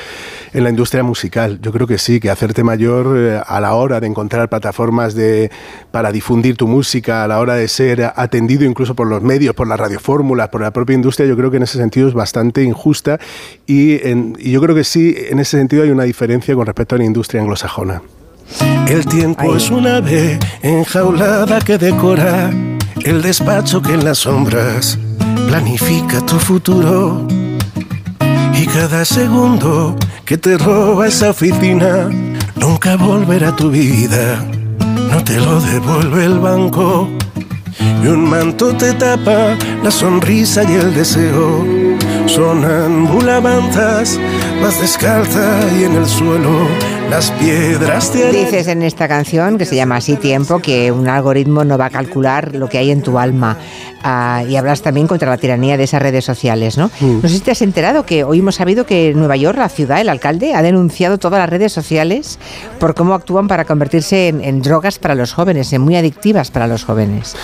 en 0.54 0.64
la 0.64 0.70
industria 0.70 1.02
musical. 1.02 1.60
Yo 1.62 1.72
creo 1.72 1.88
que 1.88 1.98
sí, 1.98 2.20
que 2.20 2.30
hacerte 2.30 2.64
mayor 2.64 3.18
eh, 3.18 3.42
a 3.44 3.60
la 3.60 3.74
hora 3.74 4.00
de 4.00 4.06
encontrar 4.06 4.48
plataformas 4.48 5.16
de, 5.16 5.50
para 5.90 6.12
difundir 6.12 6.56
tu 6.56 6.68
música, 6.68 7.24
a 7.24 7.28
la 7.28 7.40
hora 7.40 7.56
de 7.56 7.68
ser 7.68 8.12
atendido 8.16 8.64
incluso 8.64 8.94
por 8.94 9.08
los 9.08 9.24
medios, 9.24 9.56
por 9.56 9.68
las 9.68 9.80
radiofórmulas, 9.80 10.50
por 10.50 10.62
la 10.62 10.72
propia 10.72 10.94
industria, 10.94 11.28
yo 11.28 11.36
creo 11.36 11.50
que 11.50 11.58
en 11.58 11.64
ese 11.64 11.80
sentido 11.80 12.08
es 12.08 12.14
bastante 12.14 12.62
injusta 13.08 13.20
y, 13.66 14.52
yo 14.52 14.62
creo 14.62 14.76
que 14.76 14.84
sí, 14.84 15.16
en 15.30 15.40
ese 15.40 15.58
sentido 15.58 15.84
hay 15.84 15.92
una 15.92 16.04
diferencia 16.04 16.56
con 16.56 16.66
respecto 16.66 16.96
a 16.96 16.98
la 16.98 17.06
industria 17.06 17.42
anglosajona. 17.42 18.02
El 18.88 19.06
tiempo 19.06 19.56
es 19.56 19.70
una 19.70 19.98
ave 19.98 20.40
enjaulada 20.62 21.60
que 21.60 21.78
decora 21.78 22.50
el 23.04 23.22
despacho 23.22 23.82
que 23.82 23.94
en 23.94 24.06
las 24.06 24.20
sombras 24.20 24.98
planifica 25.48 26.26
tu 26.26 26.40
futuro. 26.40 27.28
Y 28.54 28.66
cada 28.68 29.06
segundo 29.06 29.96
que 30.26 30.38
te 30.38 30.58
roba 30.58 31.08
esa 31.08 31.30
oficina 31.30 32.10
nunca 32.56 32.96
volverá 32.96 33.50
a 33.50 33.56
tu 33.56 33.70
vida. 33.70 34.44
No 35.12 35.24
te 35.24 35.38
lo 35.38 35.60
devuelve 35.60 36.26
el 36.26 36.40
banco. 36.40 37.10
Y 38.04 38.08
un 38.08 38.30
manto 38.30 38.76
te 38.76 38.94
tapa 38.94 39.56
la 39.84 39.92
sonrisa 39.92 40.64
y 40.64 40.74
el 40.74 40.94
deseo. 40.94 41.66
Sonámbula 42.28 43.38
avanzas, 43.38 44.20
más 44.62 44.80
descalza 44.80 45.60
y 45.80 45.84
en 45.84 45.96
el 45.96 46.06
suelo 46.06 46.68
las 47.10 47.32
piedras 47.32 48.12
Dices 48.14 48.68
en 48.68 48.82
esta 48.82 49.08
canción, 49.08 49.58
que 49.58 49.66
se 49.66 49.76
llama 49.76 49.98
Así 49.98 50.16
Tiempo, 50.16 50.60
que 50.60 50.92
un 50.92 51.08
algoritmo 51.08 51.64
no 51.64 51.78
va 51.78 51.86
a 51.86 51.90
calcular 51.90 52.56
lo 52.56 52.68
que 52.68 52.78
hay 52.78 52.92
en 52.92 53.02
tu 53.02 53.18
alma. 53.18 53.58
Ah, 54.04 54.44
y 54.48 54.56
hablas 54.56 54.82
también 54.82 55.08
contra 55.08 55.30
la 55.30 55.38
tiranía 55.38 55.76
de 55.76 55.84
esas 55.84 56.02
redes 56.02 56.24
sociales, 56.24 56.78
¿no? 56.78 56.92
Mm. 57.00 57.22
No 57.24 57.30
sé 57.30 57.36
si 57.36 57.40
te 57.42 57.52
has 57.52 57.62
enterado 57.62 58.06
que 58.06 58.24
hoy 58.24 58.40
hemos 58.40 58.56
sabido 58.56 58.86
que 58.86 59.14
Nueva 59.16 59.36
York, 59.36 59.58
la 59.58 59.70
ciudad, 59.70 60.00
el 60.00 60.10
alcalde, 60.10 60.54
ha 60.54 60.62
denunciado 60.62 61.18
todas 61.18 61.40
las 61.40 61.50
redes 61.50 61.74
sociales 61.74 62.40
por 62.80 62.94
cómo 62.94 63.14
actúan 63.16 63.48
para 63.48 63.66
convertirse 63.66 64.28
en, 64.28 64.62
drogas 64.62 65.00
para 65.00 65.16
los 65.16 65.34
jóvenes, 65.34 65.74
en 65.74 65.82
muy 65.82 65.96
adictivas 65.96 66.52
para 66.52 66.68
los 66.68 66.86
jóvenes. 66.86 67.36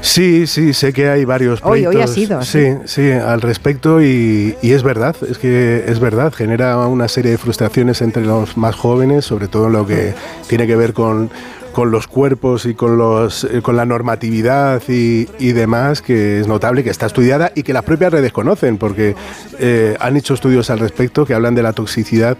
Sí, 0.00 0.46
sí, 0.46 0.74
sé 0.74 0.92
que 0.92 1.08
hay 1.08 1.24
varios 1.24 1.60
Hoy, 1.62 1.86
hoy 1.86 2.00
ha 2.00 2.06
sido. 2.06 2.42
Sí, 2.42 2.74
sí, 2.84 3.10
al 3.10 3.40
respecto 3.40 4.02
y, 4.02 4.56
y 4.62 4.72
es 4.72 4.82
verdad, 4.82 5.16
es 5.28 5.38
que 5.38 5.84
es 5.86 5.98
verdad, 5.98 6.32
genera 6.32 6.86
una 6.86 7.08
serie 7.08 7.32
de 7.32 7.38
frustraciones 7.38 8.02
entre 8.02 8.24
los 8.24 8.56
más 8.56 8.76
jóvenes, 8.76 9.11
sobre 9.20 9.48
todo 9.48 9.66
en 9.66 9.72
lo 9.72 9.86
que 9.86 10.14
tiene 10.48 10.66
que 10.66 10.76
ver 10.76 10.94
con 10.94 11.30
con 11.72 11.90
los 11.90 12.06
cuerpos 12.06 12.66
y 12.66 12.74
con, 12.74 12.96
los, 12.96 13.44
eh, 13.44 13.62
con 13.62 13.76
la 13.76 13.84
normatividad 13.84 14.82
y, 14.88 15.24
demás, 15.52 16.02
que 16.02 16.40
es 16.40 16.46
notable, 16.46 16.84
que 16.84 16.90
está 16.90 17.06
estudiada 17.06 17.50
y 17.54 17.62
que 17.62 17.72
las 17.72 17.82
propias 17.82 18.12
redes 18.12 18.32
conocen, 18.32 18.78
porque 18.78 19.16
eh, 19.58 19.96
han 19.98 20.16
hecho 20.16 20.34
estudios 20.34 20.70
al 20.70 20.78
respecto 20.78 21.24
que 21.26 21.34
hablan 21.34 21.54
de 21.54 21.62
la 21.62 21.72
toxicidad 21.72 22.36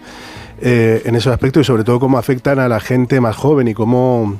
eh, 0.61 1.02
en 1.05 1.17
esos 1.17 1.33
aspectos 1.33 1.62
y 1.62 1.64
sobre 1.64 1.83
todo 1.83 1.99
cómo 1.99 2.19
afectan 2.19 2.59
a 2.59 2.69
la 2.69 2.79
gente 2.79 3.21
más 3.21 3.37
joven 3.37 3.69
y 3.69 3.75
cómo 3.75 4.38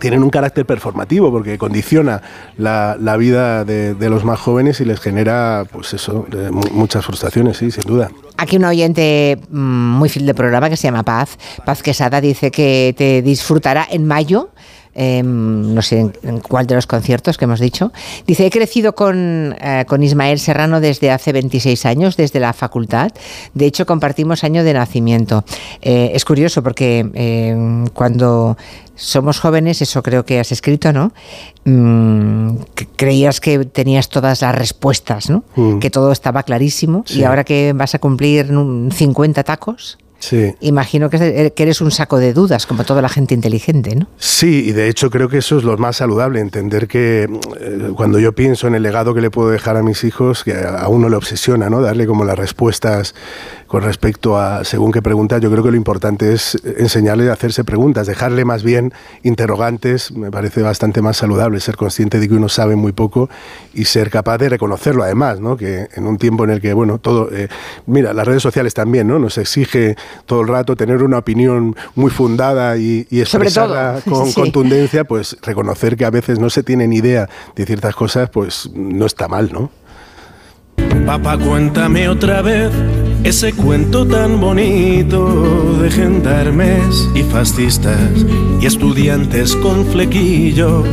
tienen 0.00 0.22
un 0.22 0.30
carácter 0.30 0.66
performativo 0.66 1.30
porque 1.30 1.58
condiciona 1.58 2.22
la, 2.56 2.96
vida 3.16 3.64
de, 3.64 4.10
los 4.10 4.24
más 4.24 4.40
jóvenes 4.40 4.80
y 4.80 4.84
les 4.84 5.00
genera, 5.00 5.64
pues 5.70 5.94
eso, 5.94 6.26
muchas 6.72 7.04
frustraciones, 7.04 7.58
sí, 7.58 7.70
sin 7.70 7.84
duda. 7.84 8.10
Aquí 8.36 8.56
un 8.56 8.64
oyente 8.64 9.38
mm, 9.50 9.58
muy 9.58 10.08
fiel 10.08 10.26
de 10.26 10.34
programa 10.34 10.68
que 10.70 10.76
se 10.76 10.88
llama 10.88 11.02
Paz, 11.02 11.38
Paz 11.64 11.82
Quesada, 11.82 12.20
dice 12.20 12.50
que 12.50 12.94
te 12.96 13.22
disfrutará 13.22 13.86
en 13.90 14.06
mayo 14.06 14.50
Em, 14.92 15.72
no 15.72 15.82
sé 15.82 16.10
en, 16.22 16.40
cuál 16.40 16.66
de 16.66 16.74
los 16.74 16.86
conciertos 16.86 17.38
que 17.38 17.44
hemos 17.44 17.60
dicho. 17.60 17.92
Dice, 18.26 18.46
he 18.46 18.50
crecido 18.50 18.94
con, 18.94 19.56
eh, 19.60 19.84
Ismael 20.00 20.38
Serrano 20.40 20.80
desde 20.80 21.10
hace 21.12 21.32
26 21.32 21.86
años, 21.86 22.16
desde 22.16 22.40
la 22.40 22.52
facultad. 22.52 23.12
De 23.54 23.66
hecho, 23.66 23.86
compartimos 23.86 24.42
año 24.42 24.64
de 24.64 24.74
nacimiento. 24.74 25.44
Eh, 25.80 26.10
es 26.14 26.24
curioso 26.24 26.62
porque 26.62 27.08
em, 27.14 27.86
cuando 27.88 28.56
somos 29.00 29.40
jóvenes, 29.40 29.80
eso 29.80 30.02
creo 30.02 30.24
que 30.24 30.38
has 30.38 30.52
escrito, 30.52 30.92
¿no? 30.92 31.12
Mm, 31.64 32.56
creías 32.96 33.40
que 33.40 33.64
tenías 33.64 34.08
todas 34.08 34.42
las 34.42 34.54
respuestas, 34.54 35.30
¿no? 35.30 35.44
Mm. 35.56 35.78
Que 35.78 35.90
todo 35.90 36.12
estaba 36.12 36.42
clarísimo. 36.42 37.04
Y 37.08 37.24
ahora 37.24 37.44
que 37.44 37.72
vas 37.74 37.94
a 37.94 37.98
cumplir 37.98 38.48
50 38.48 39.42
tacos. 39.42 39.98
Sí. 40.18 40.54
Imagino 40.60 41.08
que 41.08 41.50
eres 41.56 41.80
un 41.80 41.90
saco 41.90 42.18
de 42.18 42.34
dudas, 42.34 42.66
como 42.66 42.84
toda 42.84 43.00
la 43.00 43.08
gente 43.08 43.34
inteligente, 43.34 43.96
¿no? 43.96 44.06
Sí, 44.18 44.64
y 44.68 44.72
de 44.72 44.90
hecho 44.90 45.08
creo 45.08 45.30
que 45.30 45.38
eso 45.38 45.56
es 45.56 45.64
lo 45.64 45.78
más 45.78 45.96
saludable, 45.96 46.40
entender 46.40 46.88
que 46.88 47.22
eh, 47.22 47.92
cuando 47.96 48.18
yo 48.18 48.34
pienso 48.34 48.66
en 48.66 48.74
el 48.74 48.82
legado 48.82 49.14
que 49.14 49.22
le 49.22 49.30
puedo 49.30 49.48
dejar 49.48 49.78
a 49.78 49.82
mis 49.82 50.04
hijos, 50.04 50.44
que 50.44 50.52
a 50.52 50.86
uno 50.88 51.08
le 51.08 51.16
obsesiona, 51.16 51.70
¿no? 51.70 51.80
Darle 51.80 52.06
como 52.06 52.26
las 52.26 52.38
respuestas 52.38 53.14
con 53.70 53.84
respecto 53.84 54.36
a 54.36 54.64
según 54.64 54.90
qué 54.90 55.00
preguntas, 55.00 55.40
yo 55.40 55.48
creo 55.48 55.62
que 55.62 55.70
lo 55.70 55.76
importante 55.76 56.32
es 56.32 56.60
enseñarle 56.76 57.30
a 57.30 57.34
hacerse 57.34 57.62
preguntas, 57.62 58.08
dejarle 58.08 58.44
más 58.44 58.64
bien 58.64 58.92
interrogantes, 59.22 60.10
me 60.10 60.32
parece 60.32 60.60
bastante 60.62 61.02
más 61.02 61.18
saludable 61.18 61.60
ser 61.60 61.76
consciente 61.76 62.18
de 62.18 62.28
que 62.28 62.34
uno 62.34 62.48
sabe 62.48 62.74
muy 62.74 62.90
poco 62.90 63.30
y 63.72 63.84
ser 63.84 64.10
capaz 64.10 64.38
de 64.38 64.48
reconocerlo 64.48 65.04
además, 65.04 65.38
¿no? 65.38 65.56
Que 65.56 65.86
en 65.94 66.08
un 66.08 66.18
tiempo 66.18 66.42
en 66.42 66.50
el 66.50 66.60
que, 66.60 66.72
bueno, 66.72 66.98
todo, 66.98 67.30
eh, 67.32 67.46
mira, 67.86 68.12
las 68.12 68.26
redes 68.26 68.42
sociales 68.42 68.74
también, 68.74 69.06
¿no? 69.06 69.20
Nos 69.20 69.38
exige 69.38 69.94
todo 70.26 70.40
el 70.40 70.48
rato 70.48 70.74
tener 70.74 71.04
una 71.04 71.18
opinión 71.18 71.76
muy 71.94 72.10
fundada 72.10 72.76
y, 72.76 73.06
expresarla 73.12 74.00
con 74.08 74.32
contundencia, 74.32 75.04
pues 75.04 75.36
reconocer 75.42 75.96
que 75.96 76.04
a 76.04 76.10
veces 76.10 76.40
no 76.40 76.50
se 76.50 76.64
tiene 76.64 76.88
ni 76.88 76.96
idea 76.96 77.28
de 77.54 77.66
ciertas 77.66 77.94
cosas, 77.94 78.30
pues 78.30 78.68
no 78.74 79.06
está 79.06 79.28
mal, 79.28 79.52
¿no? 79.52 79.70
Papá, 81.06 81.38
cuéntame 81.38 82.08
otra 82.08 82.42
vez 82.42 82.72
ese 83.24 83.52
cuento 83.52 84.06
tan 84.06 84.40
bonito 84.40 85.78
de 85.80 85.90
gendarmes 85.90 87.08
y 87.14 87.22
fascistas 87.22 88.24
y 88.60 88.66
estudiantes 88.66 89.54
con 89.56 89.84
flequillo 89.86 90.84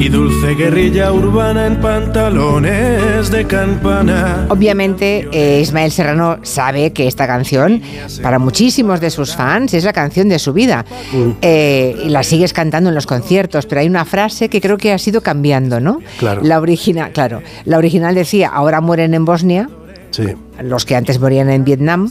y 0.00 0.08
dulce 0.08 0.54
guerrilla 0.54 1.12
urbana 1.12 1.66
en 1.66 1.78
pantalones 1.78 3.30
de 3.30 3.46
campana. 3.46 4.46
Obviamente, 4.48 5.28
eh, 5.30 5.60
Ismael 5.60 5.92
Serrano 5.92 6.38
sabe 6.42 6.92
que 6.94 7.06
esta 7.06 7.26
canción, 7.26 7.82
para 8.22 8.38
muchísimos 8.38 9.00
de 9.00 9.10
sus 9.10 9.36
fans, 9.36 9.74
es 9.74 9.84
la 9.84 9.92
canción 9.92 10.30
de 10.30 10.38
su 10.38 10.54
vida. 10.54 10.86
Mm. 11.12 11.30
Eh, 11.42 11.96
y 12.06 12.08
la 12.08 12.22
sigues 12.22 12.54
cantando 12.54 12.88
en 12.88 12.94
los 12.94 13.06
conciertos, 13.06 13.66
pero 13.66 13.82
hay 13.82 13.88
una 13.88 14.06
frase 14.06 14.48
que 14.48 14.62
creo 14.62 14.78
que 14.78 14.92
ha 14.92 14.98
sido 14.98 15.20
cambiando, 15.20 15.80
¿no? 15.80 16.00
Claro. 16.18 16.40
La 16.42 16.60
original, 16.60 17.12
claro. 17.12 17.42
La 17.66 17.76
original 17.76 18.14
decía, 18.14 18.48
ahora 18.48 18.80
mueren 18.80 19.12
en 19.12 19.26
Bosnia. 19.26 19.68
Sí. 20.10 20.26
Los 20.62 20.84
que 20.84 20.96
antes 20.96 21.20
morían 21.20 21.50
en 21.50 21.64
Vietnam 21.64 22.10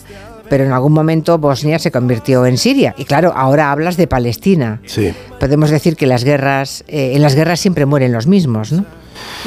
pero 0.50 0.66
en 0.66 0.72
algún 0.72 0.94
momento 0.94 1.38
Bosnia 1.38 1.80
se 1.80 1.92
convirtió 1.92 2.46
en 2.46 2.58
Siria. 2.58 2.96
Y 2.98 3.06
claro, 3.06 3.32
ahora 3.36 3.72
hablas 3.72 3.96
de 3.98 4.08
Palestina. 4.08 4.82
Sí. 4.86 5.14
Podemos 5.40 5.70
decir 5.70 5.96
que 5.96 6.08
las 6.08 6.24
guerras, 6.24 6.84
eh, 6.88 7.12
en 7.14 7.22
las 7.22 7.36
guerras 7.36 7.60
siempre 7.60 7.86
mueren 7.86 8.12
los 8.12 8.28
mismos, 8.28 8.72
¿no? 8.72 8.86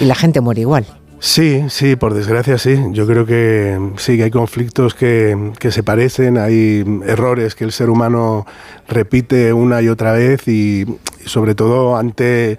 Y 0.01 0.05
la 0.05 0.15
gente 0.15 0.41
muere 0.41 0.61
igual. 0.61 0.87
Sí, 1.19 1.65
sí, 1.69 1.95
por 1.95 2.15
desgracia 2.15 2.59
sí. 2.59 2.77
Yo 2.91 3.07
creo 3.07 3.27
que 3.27 3.79
sí, 3.97 4.17
que 4.17 4.25
hay 4.25 4.31
conflictos 4.31 4.95
que, 4.95 5.53
que, 5.59 5.71
se 5.71 5.83
parecen, 5.83 6.37
hay 6.37 6.85
errores 7.07 7.55
que 7.55 7.65
el 7.65 7.71
ser 7.71 7.91
humano 7.91 8.45
repite 8.89 9.53
una 9.53 9.83
y 9.83 9.89
otra 9.89 10.13
vez 10.13 10.49
y 10.49 10.85
sobre 11.25 11.55
todo 11.55 11.97
ante 11.97 12.59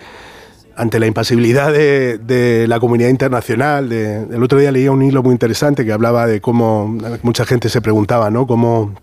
ante 0.75 0.99
la 0.99 1.07
impasibilidad 1.07 1.71
de, 1.71 2.65
la 2.67 2.79
comunidad 2.79 3.09
internacional. 3.09 3.89
De, 3.89 4.23
el 4.23 4.43
otro 4.43 4.59
día 4.59 4.71
leía 4.71 4.91
un 4.91 5.01
hilo 5.01 5.23
muy 5.23 5.31
interesante 5.31 5.85
que 5.85 5.91
hablaba 5.91 6.27
de 6.27 6.41
cómo 6.41 6.97
mucha 7.21 7.45
gente 7.45 7.69
se 7.69 7.81
preguntaba, 7.81 8.29
¿no? 8.29 8.47
Cómo 8.47 8.93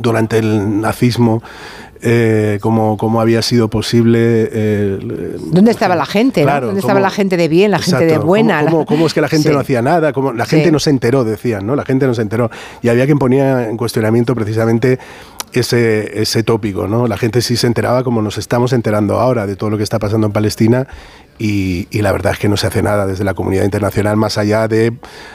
durante 0.00 0.38
el 0.38 0.80
nazismo 0.80 1.42
eh, 2.06 2.58
cómo, 2.60 2.98
cómo, 2.98 3.18
había 3.22 3.40
sido 3.40 3.68
posible. 3.68 4.18
Eh, 4.52 5.38
¿Dónde 5.46 5.70
estaba 5.70 5.96
la 5.96 6.04
gente? 6.04 6.44
¿Dónde 6.44 6.80
estaba 6.80 7.00
la 7.00 7.08
gente 7.08 7.38
de 7.38 7.48
bien, 7.48 7.70
la 7.70 7.78
gente 7.78 8.04
de 8.04 8.18
buena? 8.18 8.62
¿Cómo, 8.84 9.06
es 9.06 9.14
que 9.14 9.22
la 9.22 9.28
gente 9.28 9.50
no 9.52 9.58
hacía 9.58 9.80
nada? 9.80 10.12
Cómo, 10.12 10.34
la 10.34 10.44
gente 10.44 10.70
no 10.70 10.78
se 10.78 10.90
enteró, 10.90 11.24
decían, 11.24 11.66
¿no? 11.66 11.74
La 11.74 11.84
gente 11.86 12.06
no 12.06 12.12
se 12.12 12.20
enteró. 12.20 12.50
Y 12.82 12.88
había 12.88 13.06
quien 13.06 13.18
ponía 13.18 13.70
en 13.70 13.78
cuestionamiento 13.78 14.34
precisamente 14.34 14.98
ese, 15.60 16.20
ese 16.20 16.42
tópico, 16.42 16.86
¿no? 16.88 17.06
La 17.06 17.16
gente 17.16 17.42
sí 17.42 17.56
se 17.56 17.66
enteraba 17.66 18.04
como 18.04 18.22
nos 18.22 18.38
estamos 18.38 18.72
enterando 18.72 19.20
ahora 19.20 19.46
de 19.46 19.56
todo 19.56 19.70
lo 19.70 19.76
que 19.76 19.82
está 19.82 19.98
pasando 19.98 20.26
en 20.26 20.32
Palestina 20.32 20.86
y, 21.38 21.86
la 22.00 22.12
verdad 22.12 22.32
es 22.32 22.38
que 22.38 22.48
no 22.48 22.56
se 22.56 22.66
hace 22.66 22.82
nada 22.82 23.06
desde 23.06 23.24
la 23.24 23.34
comunidad 23.34 23.64
internacional 23.64 24.16
más 24.16 24.38
allá 24.38 24.68
de 24.68 24.92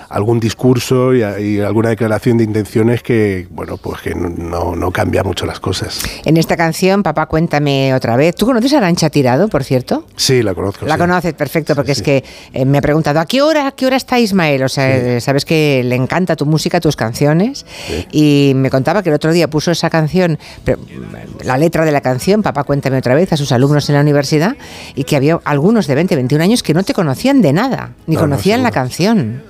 algún 0.09 0.39
discurso 0.39 1.13
y, 1.13 1.59
alguna 1.59 1.89
declaración 1.89 2.37
de 2.37 2.43
intenciones 2.43 3.03
que, 3.03 3.47
bueno, 3.51 3.77
pues 3.77 4.01
que 4.01 4.15
no, 4.15 4.75
no, 4.75 4.91
cambia 4.91 5.23
mucho 5.23 5.45
las 5.45 5.59
cosas. 5.59 6.01
En 6.25 6.37
esta 6.37 6.55
canción, 6.55 7.03
papá, 7.03 7.25
cuéntame 7.25 7.93
otra 7.93 8.15
vez. 8.15 8.35
¿Tú 8.35 8.45
conoces 8.45 8.73
a 8.73 8.77
Arancha 8.77 9.09
Tirado, 9.09 9.47
por 9.49 9.63
cierto? 9.63 10.05
Sí, 10.15 10.41
la 10.41 10.53
conozco. 10.53 10.85
La 10.85 10.97
conoces, 10.97 11.33
perfecto, 11.33 11.75
porque 11.75 11.91
es 11.91 12.01
que 12.01 12.23
eh, 12.53 12.65
me 12.65 12.77
ha 12.77 12.81
preguntado, 12.81 13.19
¿a 13.19 13.25
qué 13.25 13.41
hora, 13.41 13.67
a 13.67 13.71
qué 13.71 13.85
hora 13.85 13.97
está 13.97 14.19
Ismael? 14.19 14.63
O 14.63 14.69
sea, 14.69 15.19
sabes 15.21 15.45
que 15.45 15.81
le 15.83 15.95
encanta 15.95 16.35
tu 16.35 16.45
música, 16.45 16.79
tus 16.79 16.95
canciones, 16.95 17.65
y 18.11 18.53
me 18.55 18.69
contaba 18.69 19.03
que 19.03 19.09
el 19.09 19.15
otro 19.15 19.33
día 19.33 19.49
puso 19.49 19.71
esa 19.71 19.89
canción, 19.89 20.39
la 21.43 21.57
letra 21.57 21.85
de 21.85 21.91
la 21.91 22.01
canción, 22.01 22.41
papá, 22.41 22.63
cuéntame 22.63 22.97
otra 22.97 23.15
vez, 23.15 23.33
a 23.33 23.37
sus 23.37 23.51
alumnos 23.51 23.89
en 23.89 23.95
la 23.95 24.01
universidad, 24.01 24.55
y 24.95 25.03
que 25.03 25.15
había 25.15 25.39
algunos 25.43 25.88
de 25.89 25.95
20, 25.95 26.15
21 26.15 26.43
años 26.43 26.63
que 26.63 26.73
no 26.73 26.83
te 26.83 26.93
conocían 26.93 27.41
de 27.41 27.51
nada, 27.51 27.91
ni 28.07 28.15
conocían 28.15 28.63
la 28.63 28.71
canción. 28.71 29.43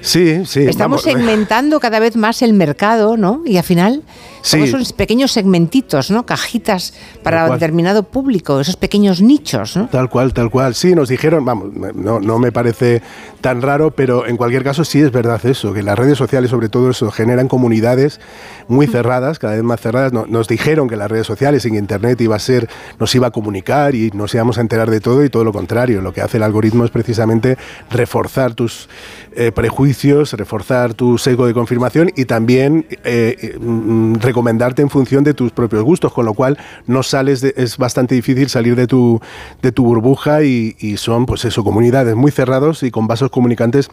Sí, 0.00 0.44
sí. 0.46 0.60
Estamos 0.60 1.02
segmentando 1.02 1.80
cada 1.80 1.98
vez 1.98 2.16
más 2.16 2.42
el 2.42 2.52
mercado, 2.52 3.16
¿no? 3.16 3.42
Y 3.44 3.56
al 3.56 3.64
final 3.64 4.02
son 4.42 4.62
esos 4.62 4.92
pequeños 4.92 5.32
segmentitos, 5.32 6.10
¿no? 6.10 6.24
Cajitas 6.24 6.94
para 7.22 7.48
determinado 7.50 8.04
público, 8.04 8.60
esos 8.60 8.76
pequeños 8.76 9.20
nichos, 9.20 9.76
¿no? 9.76 9.88
Tal 9.88 10.08
cual, 10.08 10.32
tal 10.32 10.50
cual. 10.50 10.74
Sí, 10.74 10.94
nos 10.94 11.08
dijeron, 11.08 11.44
vamos, 11.44 11.70
no, 11.94 12.20
no 12.20 12.38
me 12.38 12.52
parece 12.52 13.02
tan 13.40 13.62
raro, 13.62 13.90
pero 13.90 14.26
en 14.26 14.36
cualquier 14.36 14.64
caso 14.64 14.84
sí 14.84 15.00
es 15.00 15.12
verdad 15.12 15.44
eso, 15.44 15.72
que 15.72 15.82
las 15.82 15.98
redes 15.98 16.18
sociales 16.18 16.50
sobre 16.50 16.68
todo 16.68 16.90
eso 16.90 17.10
generan 17.10 17.48
comunidades 17.48 18.20
muy 18.68 18.86
cerradas, 18.86 19.38
cada 19.38 19.54
vez 19.54 19.62
más 19.62 19.80
cerradas. 19.80 20.12
nos 20.12 20.48
dijeron 20.48 20.88
que 20.88 20.96
las 20.96 21.10
redes 21.10 21.26
sociales 21.26 21.64
y 21.64 21.70
Internet 21.76 22.20
iba 22.20 22.36
a 22.36 22.38
ser, 22.38 22.68
nos 22.98 23.14
iba 23.14 23.28
a 23.28 23.30
comunicar 23.30 23.94
y 23.94 24.10
nos 24.12 24.34
íbamos 24.34 24.58
a 24.58 24.60
enterar 24.60 24.90
de 24.90 25.00
todo 25.00 25.24
y 25.24 25.30
todo 25.30 25.44
lo 25.44 25.52
contrario. 25.52 26.00
Lo 26.00 26.12
que 26.12 26.20
hace 26.20 26.36
el 26.36 26.42
algoritmo 26.42 26.84
es 26.84 26.90
precisamente 26.90 27.58
reforzar 27.90 28.54
tus 28.54 28.88
eh, 29.32 29.49
prejuicios, 29.52 30.32
reforzar 30.32 30.94
tu 30.94 31.18
sesgo 31.18 31.46
de 31.46 31.54
confirmación 31.54 32.10
y 32.16 32.24
también 32.24 32.86
eh, 33.04 33.56
mm, 33.60 34.14
recomendarte 34.16 34.82
en 34.82 34.90
función 34.90 35.24
de 35.24 35.34
tus 35.34 35.52
propios 35.52 35.82
gustos, 35.82 36.12
con 36.12 36.24
lo 36.24 36.34
cual 36.34 36.58
no 36.86 37.02
sales 37.02 37.42
es 37.42 37.76
bastante 37.76 38.14
difícil 38.14 38.48
salir 38.48 38.76
de 38.76 38.86
tu, 38.86 39.20
de 39.62 39.72
tu 39.72 39.84
burbuja 39.84 40.42
y, 40.42 40.76
y 40.78 40.96
son 40.96 41.26
pues 41.26 41.44
eso, 41.44 41.64
comunidades 41.64 42.14
muy 42.16 42.30
cerrados 42.30 42.82
y 42.82 42.90
con 42.90 43.06
vasos 43.06 43.30
comunicantes 43.30 43.90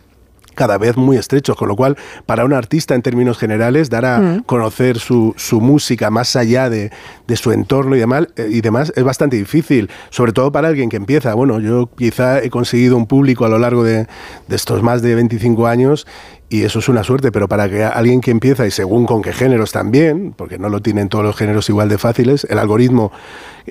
cada 0.58 0.78
vez 0.78 0.98
muy 0.98 1.16
estrechos, 1.16 1.56
con 1.56 1.70
lo 1.70 1.76
cual 1.76 1.96
para 2.26 2.44
un 2.44 2.52
artista 2.52 2.96
en 2.96 3.04
términos 3.04 3.38
generales 3.38 3.90
dar 3.90 4.06
a 4.06 4.20
mm. 4.20 4.44
conocer 4.44 4.98
su, 5.00 5.34
su, 5.38 5.62
música 5.62 6.10
más 6.10 6.36
allá 6.36 6.70
de, 6.70 6.92
de 7.28 7.36
su 7.38 7.52
entorno 7.52 7.96
y 7.96 8.00
demás, 8.00 8.28
eh, 8.36 8.48
y 8.50 8.62
demás 8.62 8.92
es 8.96 9.04
bastante 9.04 9.38
difícil, 9.38 9.90
sobre 10.10 10.34
todo 10.34 10.52
para 10.52 10.68
alguien 10.68 10.90
que 10.90 10.98
empieza. 10.98 11.34
Bueno, 11.36 11.60
yo 11.60 11.90
quizá 11.96 12.40
he 12.42 12.50
conseguido 12.50 12.98
un 12.98 13.06
público 13.06 13.46
a 13.46 13.50
lo 13.50 13.60
largo 13.60 13.84
de, 13.84 14.08
de 14.48 14.56
estos 14.56 14.82
más 14.82 15.02
de 15.02 15.16
25 15.16 15.68
años 15.68 16.08
y 16.50 16.64
eso 16.64 16.80
es 16.80 16.90
una 16.90 17.04
suerte, 17.04 17.32
pero 17.32 17.48
para 17.48 17.70
que 17.70 17.84
alguien 17.84 18.22
que 18.22 18.32
empieza, 18.32 18.66
y 18.66 18.72
según 18.72 19.06
con 19.06 19.22
qué 19.22 19.34
géneros 19.34 19.72
también, 19.72 20.34
porque 20.36 20.58
no 20.58 20.70
lo 20.70 20.82
tienen 20.82 21.10
todos 21.10 21.26
los 21.26 21.36
géneros 21.36 21.68
igual 21.70 21.90
de 21.90 21.98
fáciles, 21.98 22.48
el 22.50 22.60
algoritmo 22.60 23.12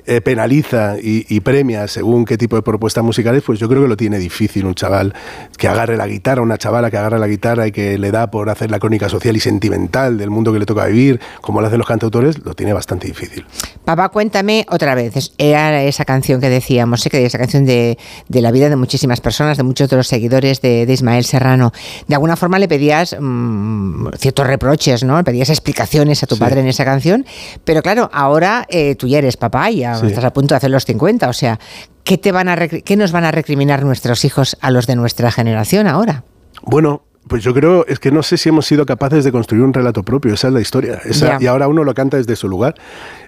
eh, 0.05 0.21
penaliza 0.21 0.95
y, 1.01 1.39
premia 1.39 1.87
según 1.87 2.25
qué 2.25 2.37
tipo 2.37 2.55
de 2.55 2.61
propuestas 2.61 3.03
musicales, 3.03 3.41
pues 3.43 3.57
yo 3.57 3.67
creo 3.67 3.81
que 3.81 3.87
lo 3.87 3.97
tiene 3.97 4.19
difícil 4.19 4.65
un 4.65 4.75
chaval 4.75 5.13
que 5.57 5.67
agarre 5.67 5.97
la 5.97 6.07
guitarra, 6.07 6.41
una 6.41 6.57
chavala 6.57 6.91
que 6.91 6.97
agarre 6.97 7.17
la 7.17 7.27
guitarra 7.27 7.67
y 7.67 7.71
que 7.71 7.97
le 7.97 8.11
da 8.11 8.29
por 8.29 8.49
hacer 8.49 8.69
la 8.69 8.79
crónica 8.79 9.09
social 9.09 9.35
y 9.35 9.39
sentimental 9.39 10.17
del 10.17 10.29
mundo 10.29 10.53
que 10.53 10.59
le 10.59 10.65
toca 10.65 10.85
vivir, 10.85 11.19
como 11.41 11.61
lo 11.61 11.67
hacen 11.67 11.79
los 11.79 11.87
cantautores, 11.87 12.43
lo 12.45 12.53
tiene 12.53 12.73
bastante 12.73 13.07
difícil. 13.07 13.45
Papá, 13.85 14.09
cuéntame 14.09 14.65
otra 14.69 14.93
vez, 14.93 15.31
era 15.37 15.81
esa 15.83 16.05
canción 16.05 16.41
que 16.41 16.49
decíamos, 16.49 17.01
sé 17.01 17.09
que 17.09 17.25
esa 17.25 17.37
canción 17.37 17.65
de, 17.65 17.97
la 18.27 18.51
vida 18.51 18.69
de 18.69 18.75
muchísimas 18.75 19.21
personas, 19.21 19.57
de 19.57 19.63
muchos 19.63 19.89
de 19.89 19.95
los 19.97 20.07
seguidores 20.07 20.61
de, 20.61 20.85
Ismael 20.87 21.25
Serrano. 21.25 21.71
De 22.07 22.15
alguna 22.15 22.35
forma 22.35 22.59
le 22.59 22.66
pedías 22.67 23.15
mm, 23.19 24.09
ciertos 24.17 24.47
reproches, 24.47 25.03
¿no? 25.03 25.17
Le 25.17 25.23
pedías 25.23 25.49
explicaciones 25.49 26.23
a 26.23 26.27
tu 26.27 26.37
padre 26.37 26.61
en 26.61 26.67
esa 26.67 26.85
canción, 26.85 27.25
pero 27.63 27.81
claro, 27.81 28.09
ahora 28.13 28.65
eh, 28.69 28.95
tú 28.95 29.07
ya 29.07 29.19
eres 29.19 29.37
papá 29.37 29.71
y 29.71 29.83
estás 29.83 30.23
a 30.23 30.33
punto 30.33 30.53
de 30.53 30.57
hacer 30.57 30.69
los 30.69 30.85
50, 30.85 31.29
o 31.29 31.33
sea, 31.33 31.59
¿qué, 32.03 32.17
te 32.17 32.31
van 32.31 32.49
a 32.49 32.67
¿qué 32.67 32.95
nos 32.95 33.11
van 33.11 33.25
a 33.25 33.31
recriminar 33.31 33.83
nuestros 33.83 34.25
hijos 34.25 34.57
a 34.61 34.71
los 34.71 34.87
de 34.87 34.95
nuestra 34.95 35.31
generación 35.31 35.87
ahora? 35.87 36.23
Bueno, 36.63 37.03
pues 37.27 37.43
yo 37.43 37.53
creo, 37.53 37.85
es 37.87 37.99
que 37.99 38.11
no 38.11 38.23
sé 38.23 38.37
si 38.37 38.49
hemos 38.49 38.65
sido 38.65 38.85
capaces 38.85 39.23
de 39.23 39.31
construir 39.31 39.63
un 39.63 39.73
relato 39.73 40.03
propio, 40.03 40.33
esa 40.33 40.47
es 40.47 40.53
la 40.53 40.61
historia. 40.61 41.01
y 41.39 41.45
ahora 41.45 41.67
uno 41.67 41.83
lo 41.83 41.93
canta 41.93 42.17
desde 42.17 42.35
su 42.35 42.47
lugar. 42.47 42.75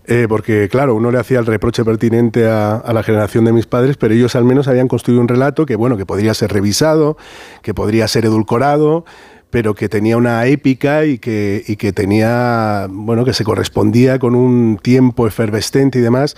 Eh, 0.05 0.25
porque, 0.27 0.69
claro, 0.69 0.95
uno 0.95 1.11
le 1.11 1.19
hacía 1.19 1.39
el 1.39 1.45
reproche 1.45 1.85
pertinente 1.85 2.47
a, 2.47 2.77
a, 2.77 2.93
la 2.93 3.03
generación 3.03 3.45
de 3.45 3.53
mis 3.53 3.67
padres, 3.67 3.95
pero 3.95 4.13
ellos 4.13 4.35
al 4.35 4.43
menos 4.43 4.67
habían 4.67 4.87
construido 4.87 5.21
un 5.21 5.27
relato 5.27 5.65
que, 5.65 5.75
bueno, 5.75 5.97
que 5.97 6.05
podría 6.05 6.33
ser 6.33 6.51
revisado, 6.51 7.15
que 7.61 7.75
podría 7.75 8.07
ser 8.07 8.25
edulcorado, 8.25 9.05
pero 9.49 9.73
que 9.73 9.89
tenía 9.89 10.17
una 10.17 10.45
épica 10.45 11.05
y 11.05 11.17
que, 11.17 11.63
y 11.67 11.75
que 11.75 11.91
tenía, 11.91 12.87
bueno, 12.89 13.25
que 13.25 13.33
se 13.33 13.43
correspondía 13.43 14.19
con 14.19 14.35
un 14.35 14.77
tiempo 14.81 15.27
efervescente 15.27 15.99
y 15.99 16.01
demás. 16.01 16.35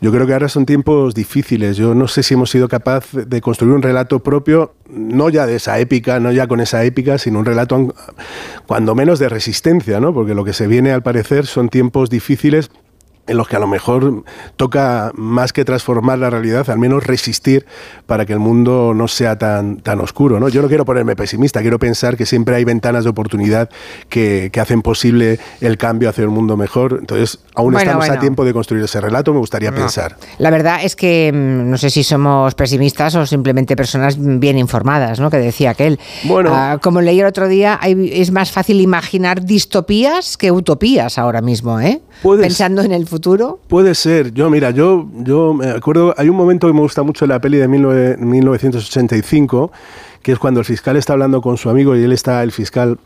Yo 0.00 0.10
creo 0.10 0.26
que 0.26 0.32
ahora 0.32 0.48
son 0.48 0.66
tiempos 0.66 1.14
difíciles. 1.14 1.76
Yo 1.76 1.94
no 1.94 2.08
sé 2.08 2.22
si 2.22 2.34
hemos 2.34 2.50
sido 2.50 2.68
capaz 2.68 3.12
de 3.12 3.40
construir 3.40 3.74
un 3.74 3.82
relato 3.82 4.20
propio, 4.20 4.74
no 4.88 5.28
ya 5.28 5.46
de 5.46 5.56
esa 5.56 5.78
épica, 5.78 6.18
no 6.18 6.32
ya 6.32 6.48
con 6.48 6.60
esa 6.60 6.84
épica, 6.84 7.18
sino 7.18 7.38
un 7.38 7.44
relato 7.44 7.94
cuando 8.66 8.94
menos 8.94 9.18
de 9.18 9.28
resistencia, 9.28 10.00
¿no? 10.00 10.12
Porque 10.12 10.34
lo 10.34 10.44
que 10.44 10.52
se 10.52 10.66
viene 10.66 10.90
al 10.92 11.02
parecer 11.02 11.46
son 11.46 11.68
tiempos 11.68 12.10
difíciles 12.10 12.70
en 13.30 13.36
los 13.36 13.46
que 13.46 13.54
a 13.54 13.60
lo 13.60 13.68
mejor 13.68 14.24
toca 14.56 15.12
más 15.14 15.52
que 15.52 15.64
transformar 15.64 16.18
la 16.18 16.30
realidad, 16.30 16.68
al 16.68 16.78
menos 16.78 17.06
resistir 17.06 17.64
para 18.06 18.26
que 18.26 18.32
el 18.32 18.40
mundo 18.40 18.92
no 18.92 19.06
sea 19.06 19.38
tan, 19.38 19.76
tan 19.76 20.00
oscuro. 20.00 20.40
¿no? 20.40 20.48
Yo 20.48 20.62
no 20.62 20.68
quiero 20.68 20.84
ponerme 20.84 21.14
pesimista, 21.14 21.60
quiero 21.60 21.78
pensar 21.78 22.16
que 22.16 22.26
siempre 22.26 22.56
hay 22.56 22.64
ventanas 22.64 23.04
de 23.04 23.10
oportunidad 23.10 23.70
que, 24.08 24.50
que 24.52 24.60
hacen 24.60 24.82
posible 24.82 25.38
el 25.60 25.78
cambio 25.78 26.08
hacia 26.08 26.26
un 26.26 26.34
mundo 26.34 26.56
mejor. 26.56 26.96
Entonces, 26.98 27.38
aún 27.54 27.76
estamos 27.76 28.10
a 28.10 28.18
tiempo 28.18 28.44
de 28.44 28.52
construir 28.52 28.82
ese 28.82 29.00
relato, 29.00 29.32
me 29.32 29.38
gustaría 29.38 29.70
pensar. 29.70 30.16
La 30.38 30.50
verdad 30.50 30.80
es 30.82 30.96
que 30.96 31.30
mm, 31.32 31.70
no 31.70 31.78
sé 31.78 31.88
si 31.90 32.02
somos 32.02 32.56
pesimistas 32.56 33.14
o 33.14 33.26
simplemente 33.26 33.76
personas 33.76 34.16
bien 34.18 34.58
informadas, 34.58 35.20
¿no? 35.20 35.30
que 35.30 35.36
decía 35.36 35.70
aquel. 35.70 36.00
Bueno, 36.24 36.50
ah, 36.52 36.78
como 36.82 37.00
leí 37.00 37.20
el 37.20 37.26
otro 37.26 37.46
día, 37.46 37.78
es 37.84 38.32
más 38.32 38.50
fácil 38.50 38.80
imaginar 38.80 39.44
distopías 39.44 40.36
que 40.36 40.50
utopías 40.50 41.16
ahora 41.16 41.40
mismo, 41.40 41.78
¿eh? 41.78 42.00
Pensando 42.22 42.82
en 42.82 42.90
el 42.92 43.06
futuro. 43.06 43.19
Puede 43.68 43.94
ser. 43.94 44.32
Yo, 44.32 44.50
mira, 44.50 44.70
yo, 44.70 45.08
yo 45.18 45.54
me 45.54 45.70
acuerdo, 45.70 46.14
hay 46.16 46.28
un 46.28 46.36
momento 46.36 46.66
que 46.66 46.72
me 46.72 46.80
gusta 46.80 47.02
mucho 47.02 47.26
la 47.26 47.40
peli 47.40 47.58
de 47.58 47.68
1985, 47.68 49.70
que 50.22 50.32
es 50.32 50.38
cuando 50.38 50.60
el 50.60 50.66
fiscal 50.66 50.96
está 50.96 51.12
hablando 51.12 51.40
con 51.40 51.56
su 51.56 51.70
amigo 51.70 51.96
y 51.96 52.02
él 52.02 52.12
está, 52.12 52.42
el 52.42 52.52
fiscal 52.52 52.98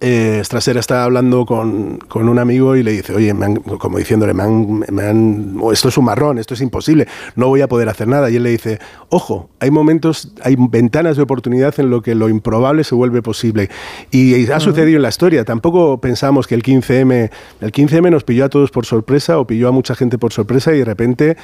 eh, 0.00 0.40
Strasera 0.44 0.80
está 0.80 1.04
hablando 1.04 1.46
con, 1.46 1.98
con, 2.08 2.28
un 2.28 2.38
amigo 2.38 2.76
y 2.76 2.82
le 2.82 2.92
dice, 2.92 3.14
oye, 3.14 3.34
como 3.78 3.98
diciéndole, 3.98 4.34
me 4.34 4.42
han, 4.42 5.56
esto 5.72 5.88
es 5.88 5.98
un 5.98 6.04
marrón, 6.04 6.38
esto 6.38 6.54
es 6.54 6.60
imposible, 6.60 7.06
no 7.36 7.48
voy 7.48 7.60
a 7.60 7.68
poder 7.68 7.88
hacer 7.88 8.08
nada. 8.08 8.30
Y 8.30 8.36
él 8.36 8.42
le 8.42 8.50
dice, 8.50 8.78
ojo, 9.08 9.50
hay 9.60 9.70
momentos, 9.70 10.32
hay 10.42 10.56
ventanas 10.58 11.16
de 11.16 11.22
oportunidad 11.22 11.78
en 11.78 11.90
lo 11.90 12.02
que 12.02 12.14
lo 12.14 12.28
improbable 12.28 12.84
se 12.84 12.94
vuelve 12.94 13.22
posible. 13.22 13.70
Y, 14.10 14.50
ha 14.50 14.60
sucedido 14.60 14.96
en 14.96 15.02
la 15.02 15.08
historia. 15.08 15.44
Tampoco 15.44 16.00
pensamos 16.00 16.46
que 16.46 16.54
el 16.54 16.62
15M, 16.62 17.30
el 17.60 17.72
15M 17.72 18.10
nos 18.10 18.24
pilló 18.24 18.44
a 18.44 18.48
todos 18.48 18.70
por 18.70 18.86
sorpresa 18.86 19.38
o 19.38 19.46
pilló 19.46 19.68
a 19.68 19.72
mucha 19.72 19.94
gente 19.94 20.18
por 20.18 20.32
sorpresa 20.32 20.74
y 20.74 20.78
de 20.78 20.84
repente 20.84 21.36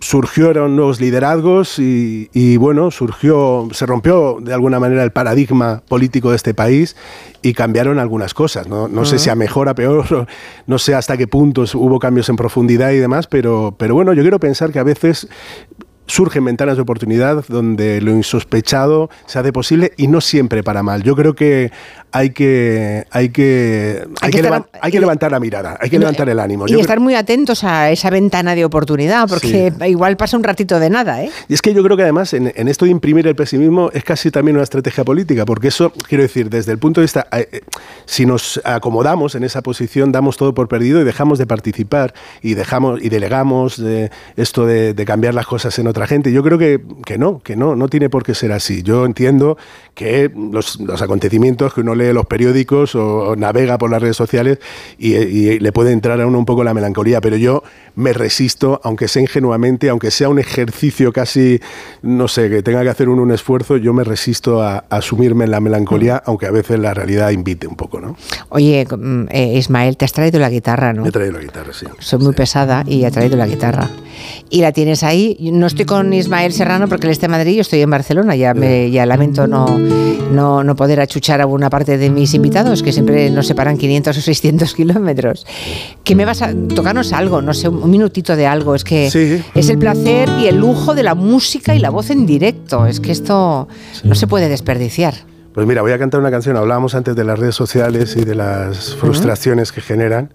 surgieron 0.00 0.76
nuevos 0.76 1.00
liderazgos 1.00 1.78
y, 1.78 2.56
bueno, 2.58 2.90
surgió, 2.90 3.68
se 3.72 3.86
rompió 3.86 4.38
de 4.40 4.52
alguna 4.52 4.78
manera 4.78 5.02
el 5.02 5.12
paradigma 5.12 5.82
político 5.88 6.30
de 6.30 6.36
este 6.36 6.54
país 6.54 6.96
y 7.42 7.54
cambiaron 7.54 7.98
algunas 7.98 8.34
cosas. 8.34 8.68
No, 8.68 8.88
no 8.88 9.04
sé 9.04 9.18
si 9.18 9.30
a 9.30 9.34
mejor, 9.34 9.68
a 9.68 9.74
peor, 9.74 10.26
no 10.66 10.78
sé 10.78 10.94
hasta 10.94 11.16
qué 11.16 11.26
puntos 11.26 11.74
hubo 11.74 11.98
cambios 11.98 12.28
en 12.28 12.36
profundidad 12.36 12.90
y 12.90 12.98
demás, 12.98 13.26
pero, 13.26 13.74
pero 13.78 13.94
bueno, 13.94 14.12
yo 14.12 14.22
quiero 14.22 14.40
pensar 14.40 14.70
que 14.70 14.78
a 14.78 14.84
veces 14.84 15.28
surgen 16.06 16.44
ventanas 16.44 16.76
de 16.76 16.82
oportunidad 16.82 17.44
donde 17.48 18.00
lo 18.00 18.12
insospechado 18.12 19.10
se 19.26 19.38
hace 19.38 19.52
posible 19.52 19.92
y 19.96 20.06
no 20.06 20.20
siempre 20.20 20.62
para 20.62 20.82
mal. 20.82 21.02
Yo 21.02 21.16
creo 21.16 21.34
que 21.34 21.72
hay 22.16 22.30
que, 22.30 23.06
hay 23.10 23.28
que, 23.28 24.08
hay, 24.22 24.30
que, 24.30 25.00
levantar 25.00 25.30
la 25.30 25.38
mirada, 25.38 25.76
hay 25.78 25.90
que 25.90 25.98
levantar 25.98 26.26
el 26.30 26.40
ánimo. 26.40 26.64
Y 26.66 26.80
estar 26.80 26.98
muy 26.98 27.14
atentos 27.14 27.62
a 27.62 27.90
esa 27.90 28.08
ventana 28.08 28.54
de 28.54 28.64
oportunidad, 28.64 29.28
porque 29.28 29.70
igual 29.86 30.16
pasa 30.16 30.38
un 30.38 30.42
ratito 30.42 30.80
de 30.80 30.88
nada. 30.88 31.22
¿eh? 31.22 31.30
Y 31.46 31.52
es 31.52 31.60
que 31.60 31.74
yo 31.74 31.82
creo 31.82 31.94
que 31.94 32.04
además 32.04 32.32
en, 32.32 32.46
esto 32.68 32.86
de 32.86 32.90
imprimir 32.90 33.26
el 33.26 33.36
pesimismo 33.36 33.90
es 33.92 34.02
casi 34.02 34.30
también 34.30 34.56
una 34.56 34.64
estrategia 34.64 35.04
política, 35.04 35.44
porque 35.44 35.68
eso, 35.68 35.92
quiero 36.08 36.22
decir, 36.22 36.48
desde 36.48 36.72
el 36.72 36.78
punto 36.78 37.02
de 37.02 37.04
vista, 37.04 37.26
eh, 37.32 37.48
eh, 37.52 37.60
si 38.06 38.24
nos 38.24 38.62
acomodamos 38.64 39.34
en 39.34 39.44
esa 39.44 39.60
posición, 39.60 40.10
damos 40.10 40.38
todo 40.38 40.54
por 40.54 40.68
perdido 40.68 41.02
y 41.02 41.04
dejamos 41.04 41.38
de 41.38 41.46
participar 41.46 42.14
y 42.40 42.54
dejamos 42.54 43.02
y 43.02 43.10
delegamos 43.10 43.76
de 43.76 44.10
esto 44.36 44.64
de, 44.64 44.94
de 44.94 45.04
cambiar 45.04 45.34
las 45.34 45.46
cosas 45.46 45.78
en 45.78 45.86
otra 45.86 46.06
gente. 46.06 46.32
Yo 46.32 46.42
creo 46.42 46.56
que, 46.56 46.80
que 47.04 47.18
no, 47.18 47.40
que 47.40 47.56
no, 47.56 47.76
no 47.76 47.88
tiene 47.88 48.08
por 48.08 48.22
qué 48.22 48.34
ser 48.34 48.52
así. 48.52 48.82
Yo 48.82 49.04
entiendo 49.04 49.58
que 49.94 50.30
los, 50.34 50.80
los 50.80 51.02
acontecimientos 51.02 51.74
que 51.74 51.82
uno 51.82 51.94
lee 52.06 52.12
los 52.12 52.26
periódicos 52.26 52.94
o, 52.94 53.34
navega 53.36 53.78
por 53.78 53.90
las 53.90 54.00
redes 54.00 54.16
sociales 54.16 54.58
y, 54.98 55.58
le 55.58 55.72
puede 55.72 55.92
entrar 55.92 56.20
a 56.20 56.26
uno 56.26 56.38
un 56.38 56.44
poco 56.44 56.64
la 56.64 56.74
melancolía, 56.74 57.20
pero 57.20 57.36
yo 57.36 57.62
me 57.94 58.12
resisto, 58.12 58.80
aunque 58.84 59.08
sea 59.08 59.22
ingenuamente, 59.22 59.88
aunque 59.88 60.10
sea 60.10 60.28
un 60.28 60.38
ejercicio 60.38 61.12
casi, 61.12 61.60
no 62.02 62.28
sé, 62.28 62.50
que 62.50 62.62
tenga 62.62 62.82
que 62.82 62.88
hacer 62.88 63.08
uno 63.08 63.22
un 63.22 63.32
esfuerzo, 63.32 63.76
yo 63.76 63.92
me 63.92 64.04
resisto 64.04 64.62
a, 64.62 64.84
asumirme 64.90 65.44
en 65.44 65.50
la 65.50 65.60
melancolía, 65.60 66.16
mm. 66.16 66.30
aunque 66.30 66.46
a 66.46 66.50
veces 66.50 66.78
la 66.78 66.94
realidad 66.94 67.30
invite 67.30 67.66
un 67.66 67.76
poco, 67.76 68.00
¿no? 68.00 68.16
Oye, 68.50 68.86
mm, 68.86 69.26
eh, 69.30 69.54
Ismael, 69.56 69.96
te 69.96 70.04
has 70.04 70.12
traído 70.12 70.38
la 70.38 70.50
guitarra, 70.50 70.92
¿no? 70.92 71.02
Me 71.02 71.08
he 71.08 71.12
traído 71.12 71.34
la 71.34 71.40
guitarra, 71.40 71.72
sí. 71.72 71.86
Soy 71.98 72.18
muy 72.20 72.34
pesada 72.34 72.84
y 72.86 73.04
he 73.04 73.10
traído 73.10 73.36
la 73.36 73.46
guitarra. 73.46 73.88
Y 74.50 74.60
la 74.60 74.72
tienes 74.72 75.02
ahí. 75.02 75.36
No 75.52 75.66
estoy 75.66 75.84
con 75.84 76.12
Ismael 76.12 76.52
Serrano 76.52 76.88
porque 76.88 77.06
él 77.06 77.12
está 77.12 77.26
en 77.26 77.32
Madrid, 77.32 77.54
yo 77.56 77.60
estoy 77.62 77.80
en 77.80 77.90
Barcelona, 77.90 78.36
ya, 78.36 78.54
me, 78.54 78.90
ya 78.90 79.06
lamento 79.06 79.46
no, 79.46 79.78
no, 79.78 80.64
no 80.64 80.76
poder 80.76 81.00
achuchar 81.00 81.40
a 81.40 81.46
una 81.46 81.70
parte 81.70 81.98
de 81.98 82.10
mis 82.10 82.34
invitados, 82.34 82.82
que 82.82 82.92
siempre 82.92 83.30
nos 83.30 83.46
separan 83.46 83.76
500 83.76 84.16
o 84.16 84.20
600 84.20 84.74
kilómetros. 84.74 85.46
¿Qué 86.04 86.14
me 86.14 86.24
vas 86.24 86.42
a 86.42 86.52
tocarnos 86.74 87.12
algo? 87.12 87.42
No 87.42 87.54
sé, 87.54 87.68
un 87.68 87.90
minutito 87.90 88.36
de 88.36 88.46
algo. 88.46 88.74
Es 88.74 88.84
que 88.84 89.06
es 89.06 89.68
el 89.68 89.78
placer 89.78 90.28
y 90.40 90.46
el 90.46 90.56
lujo 90.56 90.94
de 90.94 91.02
la 91.02 91.14
música 91.14 91.74
y 91.74 91.78
la 91.78 91.90
voz 91.90 92.10
en 92.10 92.26
directo. 92.26 92.86
Es 92.86 93.00
que 93.00 93.12
esto 93.12 93.68
no 94.04 94.14
se 94.14 94.26
puede 94.26 94.48
desperdiciar. 94.48 95.14
Pues 95.56 95.66
mira, 95.66 95.80
voy 95.80 95.92
a 95.92 95.98
cantar 95.98 96.20
una 96.20 96.30
canción. 96.30 96.56
Hablábamos 96.56 96.94
antes 96.94 97.16
de 97.16 97.24
las 97.24 97.38
redes 97.38 97.54
sociales 97.54 98.14
y 98.16 98.24
de 98.24 98.34
las 98.34 98.94
frustraciones 98.94 99.72
que 99.72 99.80
generan. 99.80 100.34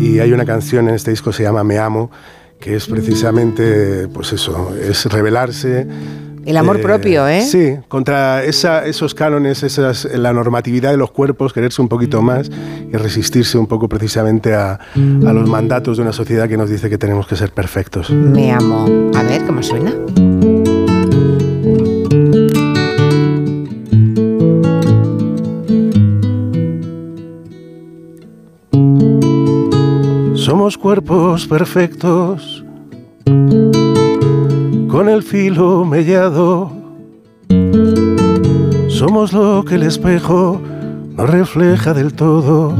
Y 0.00 0.18
hay 0.18 0.32
una 0.32 0.44
canción 0.44 0.88
en 0.88 0.96
este 0.96 1.12
disco 1.12 1.30
que 1.30 1.36
se 1.36 1.42
llama 1.44 1.64
Me 1.64 1.78
Amo, 1.78 2.10
que 2.60 2.76
es 2.76 2.86
precisamente, 2.86 4.08
pues 4.08 4.32
eso, 4.32 4.74
es 4.80 5.04
revelarse 5.06 5.86
el 6.48 6.56
amor 6.56 6.80
propio, 6.80 7.28
¿eh? 7.28 7.42
Sí, 7.42 7.74
contra 7.88 8.42
esos 8.42 9.14
cánones, 9.14 9.62
esas, 9.62 10.06
la 10.06 10.32
normatividad 10.32 10.90
de 10.90 10.96
los 10.96 11.10
cuerpos, 11.10 11.52
quererse 11.52 11.82
un 11.82 11.88
poquito 11.88 12.22
más 12.22 12.50
y 12.90 12.96
resistirse 12.96 13.58
un 13.58 13.66
poco 13.66 13.86
precisamente 13.86 14.54
a, 14.54 14.72
a 14.74 15.32
los 15.34 15.46
mandatos 15.46 15.98
de 15.98 16.04
una 16.04 16.12
sociedad 16.14 16.48
que 16.48 16.56
nos 16.56 16.70
dice 16.70 16.88
que 16.88 16.96
tenemos 16.96 17.26
que 17.26 17.36
ser 17.36 17.52
perfectos. 17.52 18.08
Me 18.10 18.50
amo. 18.50 19.10
A 19.14 19.22
ver, 19.24 19.44
¿cómo 19.44 19.62
suena? 19.62 19.92
Somos 30.68 30.82
cuerpos 30.82 31.46
perfectos 31.46 32.62
con 33.24 35.08
el 35.08 35.22
filo 35.22 35.86
mellado. 35.86 36.70
Somos 38.88 39.32
lo 39.32 39.64
que 39.64 39.76
el 39.76 39.84
espejo 39.84 40.60
no 41.16 41.24
refleja 41.24 41.94
del 41.94 42.12
todo. 42.12 42.74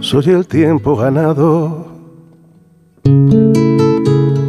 Soy 0.00 0.24
el 0.26 0.46
tiempo 0.46 0.96
ganado. 0.96 1.86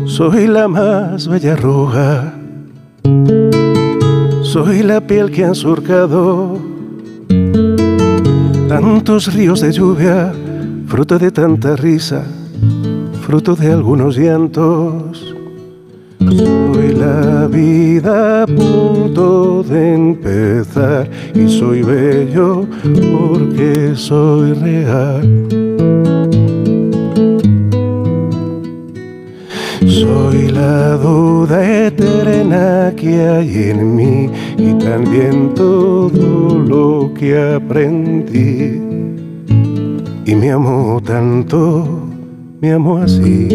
Soy 0.05 0.47
la 0.47 0.67
más 0.67 1.29
bella 1.29 1.53
arruga. 1.53 2.33
Soy 4.41 4.83
la 4.83 4.99
piel 4.99 5.31
que 5.31 5.45
han 5.45 5.55
surcado 5.55 6.59
tantos 8.67 9.33
ríos 9.33 9.61
de 9.61 9.71
lluvia, 9.71 10.33
fruto 10.87 11.17
de 11.17 11.31
tanta 11.31 11.77
risa, 11.77 12.25
fruto 13.25 13.55
de 13.55 13.71
algunos 13.71 14.17
llantos 14.17 15.35
soy 16.19 16.93
la 16.93 17.47
vida 17.47 18.43
a 18.43 18.45
punto 18.45 19.63
de 19.63 19.95
empezar 19.95 21.09
y 21.33 21.47
soy 21.49 21.81
bello 21.81 22.67
porque 22.83 23.93
soy 23.95 24.53
real. 24.53 25.47
Soy 29.87 30.49
la 30.49 30.97
duda 30.97 31.87
eterna 31.87 32.93
que 32.95 33.21
hay 33.21 33.69
en 33.71 33.95
mí 33.95 34.29
y 34.57 34.73
también 34.73 35.53
todo 35.55 36.59
lo 36.59 37.11
que 37.13 37.37
aprendí. 37.55 38.81
Y 40.25 40.35
me 40.35 40.51
amo 40.51 41.01
tanto, 41.05 42.04
me 42.65 42.71
amo 42.71 42.97
así. 42.97 43.47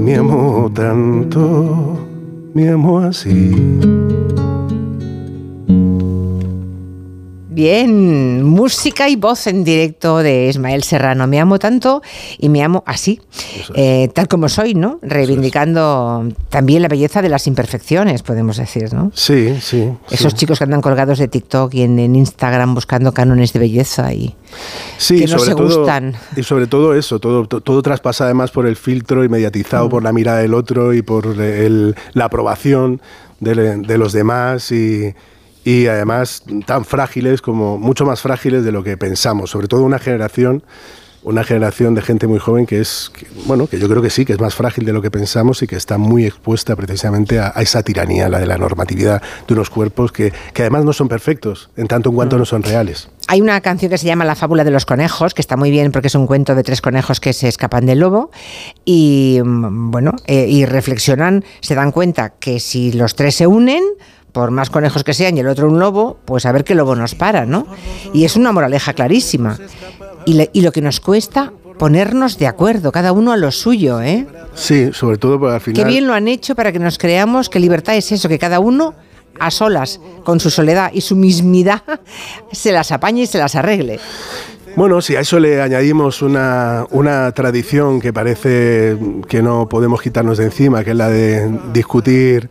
me 0.00 0.14
amo 0.14 0.72
tanto, 0.74 1.98
me 2.54 2.70
amo 2.70 3.00
así. 3.00 3.97
Bien, 7.58 8.44
música 8.44 9.08
y 9.08 9.16
voz 9.16 9.48
en 9.48 9.64
directo 9.64 10.18
de 10.18 10.46
Ismael 10.46 10.84
Serrano. 10.84 11.26
Me 11.26 11.40
amo 11.40 11.58
tanto 11.58 12.02
y 12.38 12.50
me 12.50 12.62
amo 12.62 12.84
así, 12.86 13.20
eh, 13.74 14.08
tal 14.14 14.28
como 14.28 14.48
soy, 14.48 14.74
¿no? 14.74 15.00
Reivindicando 15.02 16.28
también 16.50 16.82
la 16.82 16.88
belleza 16.88 17.20
de 17.20 17.28
las 17.28 17.48
imperfecciones, 17.48 18.22
podemos 18.22 18.58
decir, 18.58 18.94
¿no? 18.94 19.10
Sí, 19.12 19.58
sí. 19.60 19.90
Esos 20.08 20.36
chicos 20.36 20.58
que 20.58 20.64
andan 20.64 20.80
colgados 20.80 21.18
de 21.18 21.26
TikTok 21.26 21.74
y 21.74 21.82
en, 21.82 21.98
Instagram 21.98 22.76
buscando 22.76 23.12
cánones 23.12 23.52
de 23.52 23.58
belleza 23.58 24.12
y 24.12 24.36
sí, 24.96 25.18
que 25.18 25.26
no 25.26 25.40
se 25.40 25.54
gustan. 25.54 26.14
Y 26.36 26.44
sobre 26.44 26.68
todo 26.68 26.94
eso, 26.94 27.18
todo, 27.18 27.48
todo, 27.48 27.82
traspasa 27.82 28.26
además 28.26 28.52
por 28.52 28.68
el 28.68 28.76
filtro 28.76 29.24
y 29.24 29.28
mediatizado 29.28 29.88
mm. 29.88 29.90
por 29.90 30.04
la 30.04 30.12
mirada 30.12 30.38
del 30.38 30.54
otro 30.54 30.94
y 30.94 31.02
por 31.02 31.36
la 31.36 32.24
aprobación 32.24 33.02
de 33.40 33.98
los 33.98 34.12
demás 34.12 34.70
y 34.70 35.12
y 35.68 35.86
además 35.86 36.42
tan 36.64 36.86
frágiles 36.86 37.42
como 37.42 37.76
mucho 37.76 38.06
más 38.06 38.22
frágiles 38.22 38.64
de 38.64 38.72
lo 38.72 38.82
que 38.82 38.96
pensamos, 38.96 39.50
sobre 39.50 39.68
todo 39.68 39.82
una 39.82 39.98
generación 39.98 40.62
una 41.24 41.44
generación 41.44 41.94
de 41.94 42.00
gente 42.00 42.26
muy 42.26 42.38
joven 42.38 42.64
que 42.64 42.80
es, 42.80 43.12
bueno, 43.44 43.66
que 43.66 43.78
yo 43.78 43.86
creo 43.88 44.00
que 44.00 44.08
sí, 44.08 44.24
que 44.24 44.32
es 44.32 44.40
más 44.40 44.54
frágil 44.54 44.86
de 44.86 44.94
lo 44.94 45.02
que 45.02 45.10
pensamos 45.10 45.62
y 45.62 45.66
que 45.66 45.76
está 45.76 45.98
muy 45.98 46.24
expuesta 46.24 46.74
precisamente 46.74 47.38
a, 47.38 47.48
esa 47.58 47.82
tiranía, 47.82 48.30
la 48.30 48.38
de 48.38 48.46
la 48.46 48.56
normatividad 48.56 49.20
de 49.46 49.52
unos 49.52 49.68
cuerpos 49.68 50.10
que, 50.10 50.32
que, 50.54 50.62
además 50.62 50.84
no 50.84 50.92
son 50.94 51.08
perfectos, 51.08 51.68
en 51.76 51.86
tanto 51.86 52.10
en 52.10 52.16
cuanto 52.16 52.36
mm. 52.36 52.38
no 52.38 52.44
son 52.46 52.62
reales. 52.62 53.10
Hay 53.26 53.42
una 53.42 53.60
canción 53.60 53.90
que 53.90 53.98
se 53.98 54.06
llama 54.06 54.24
La 54.24 54.36
fábula 54.36 54.64
de 54.64 54.70
los 54.70 54.86
conejos, 54.86 55.34
que 55.34 55.42
está 55.42 55.56
muy 55.58 55.70
bien 55.70 55.92
porque 55.92 56.06
es 56.06 56.14
un 56.14 56.26
cuento 56.26 56.54
de 56.54 56.62
tres 56.62 56.80
conejos 56.80 57.20
que 57.20 57.34
se 57.34 57.48
escapan 57.48 57.84
del 57.84 57.98
lobo 57.98 58.30
y, 58.86 59.40
mm, 59.44 59.90
bueno, 59.90 60.12
eh, 60.26 60.46
y 60.48 60.64
reflexionan, 60.64 61.44
se 61.60 61.74
dan 61.74 61.90
cuenta 61.92 62.30
que 62.38 62.58
si 62.60 62.92
los 62.92 63.16
tres 63.16 63.34
se 63.34 63.46
unen, 63.46 63.82
por 64.32 64.50
más 64.50 64.70
conejos 64.70 65.04
que 65.04 65.14
sean 65.14 65.36
y 65.36 65.40
el 65.40 65.48
otro 65.48 65.68
un 65.68 65.78
lobo, 65.78 66.18
pues 66.24 66.46
a 66.46 66.52
ver 66.52 66.64
qué 66.64 66.74
lobo 66.74 66.94
nos 66.94 67.14
para, 67.14 67.46
¿no? 67.46 67.66
Y 68.12 68.24
es 68.24 68.36
una 68.36 68.52
moraleja 68.52 68.92
clarísima 68.92 69.58
y, 70.24 70.60
lo 70.60 70.72
que 70.72 70.82
nos 70.82 71.00
cuesta 71.00 71.52
ponernos 71.78 72.38
de 72.38 72.46
acuerdo, 72.46 72.92
cada 72.92 73.12
uno 73.12 73.32
a 73.32 73.36
lo 73.36 73.50
suyo, 73.50 74.00
¿eh? 74.00 74.26
Sí, 74.54 74.90
sobre 74.92 75.16
todo 75.16 75.40
para 75.40 75.54
al 75.54 75.60
final. 75.60 75.82
Qué 75.82 75.88
bien 75.88 76.06
lo 76.06 76.14
han 76.14 76.28
hecho 76.28 76.54
para 76.54 76.72
que 76.72 76.78
nos 76.78 76.98
creamos 76.98 77.48
que 77.48 77.60
libertad 77.60 77.96
es 77.96 78.12
eso, 78.12 78.28
que 78.28 78.38
cada 78.38 78.60
uno 78.60 78.94
a 79.38 79.50
solas, 79.50 80.00
con 80.24 80.40
su 80.40 80.50
soledad 80.50 80.90
y 80.92 81.00
su 81.00 81.14
mismidad, 81.16 81.82
se 82.52 82.72
las 82.72 82.92
apañe 82.92 83.22
y 83.22 83.26
se 83.26 83.38
las 83.38 83.54
arregle. 83.54 84.00
Bueno, 84.76 85.00
si 85.00 85.16
a 85.16 85.20
eso 85.20 85.40
le 85.40 85.62
añadimos 85.62 86.22
una, 86.22 86.86
una, 86.90 87.32
tradición 87.32 88.00
que 88.00 88.12
parece 88.12 88.96
que 89.28 89.42
no 89.42 89.68
podemos 89.68 90.02
quitarnos 90.02 90.38
de 90.38 90.44
encima, 90.44 90.84
que 90.84 90.90
es 90.90 90.96
la 90.96 91.08
de 91.08 91.50
discutir 91.72 92.50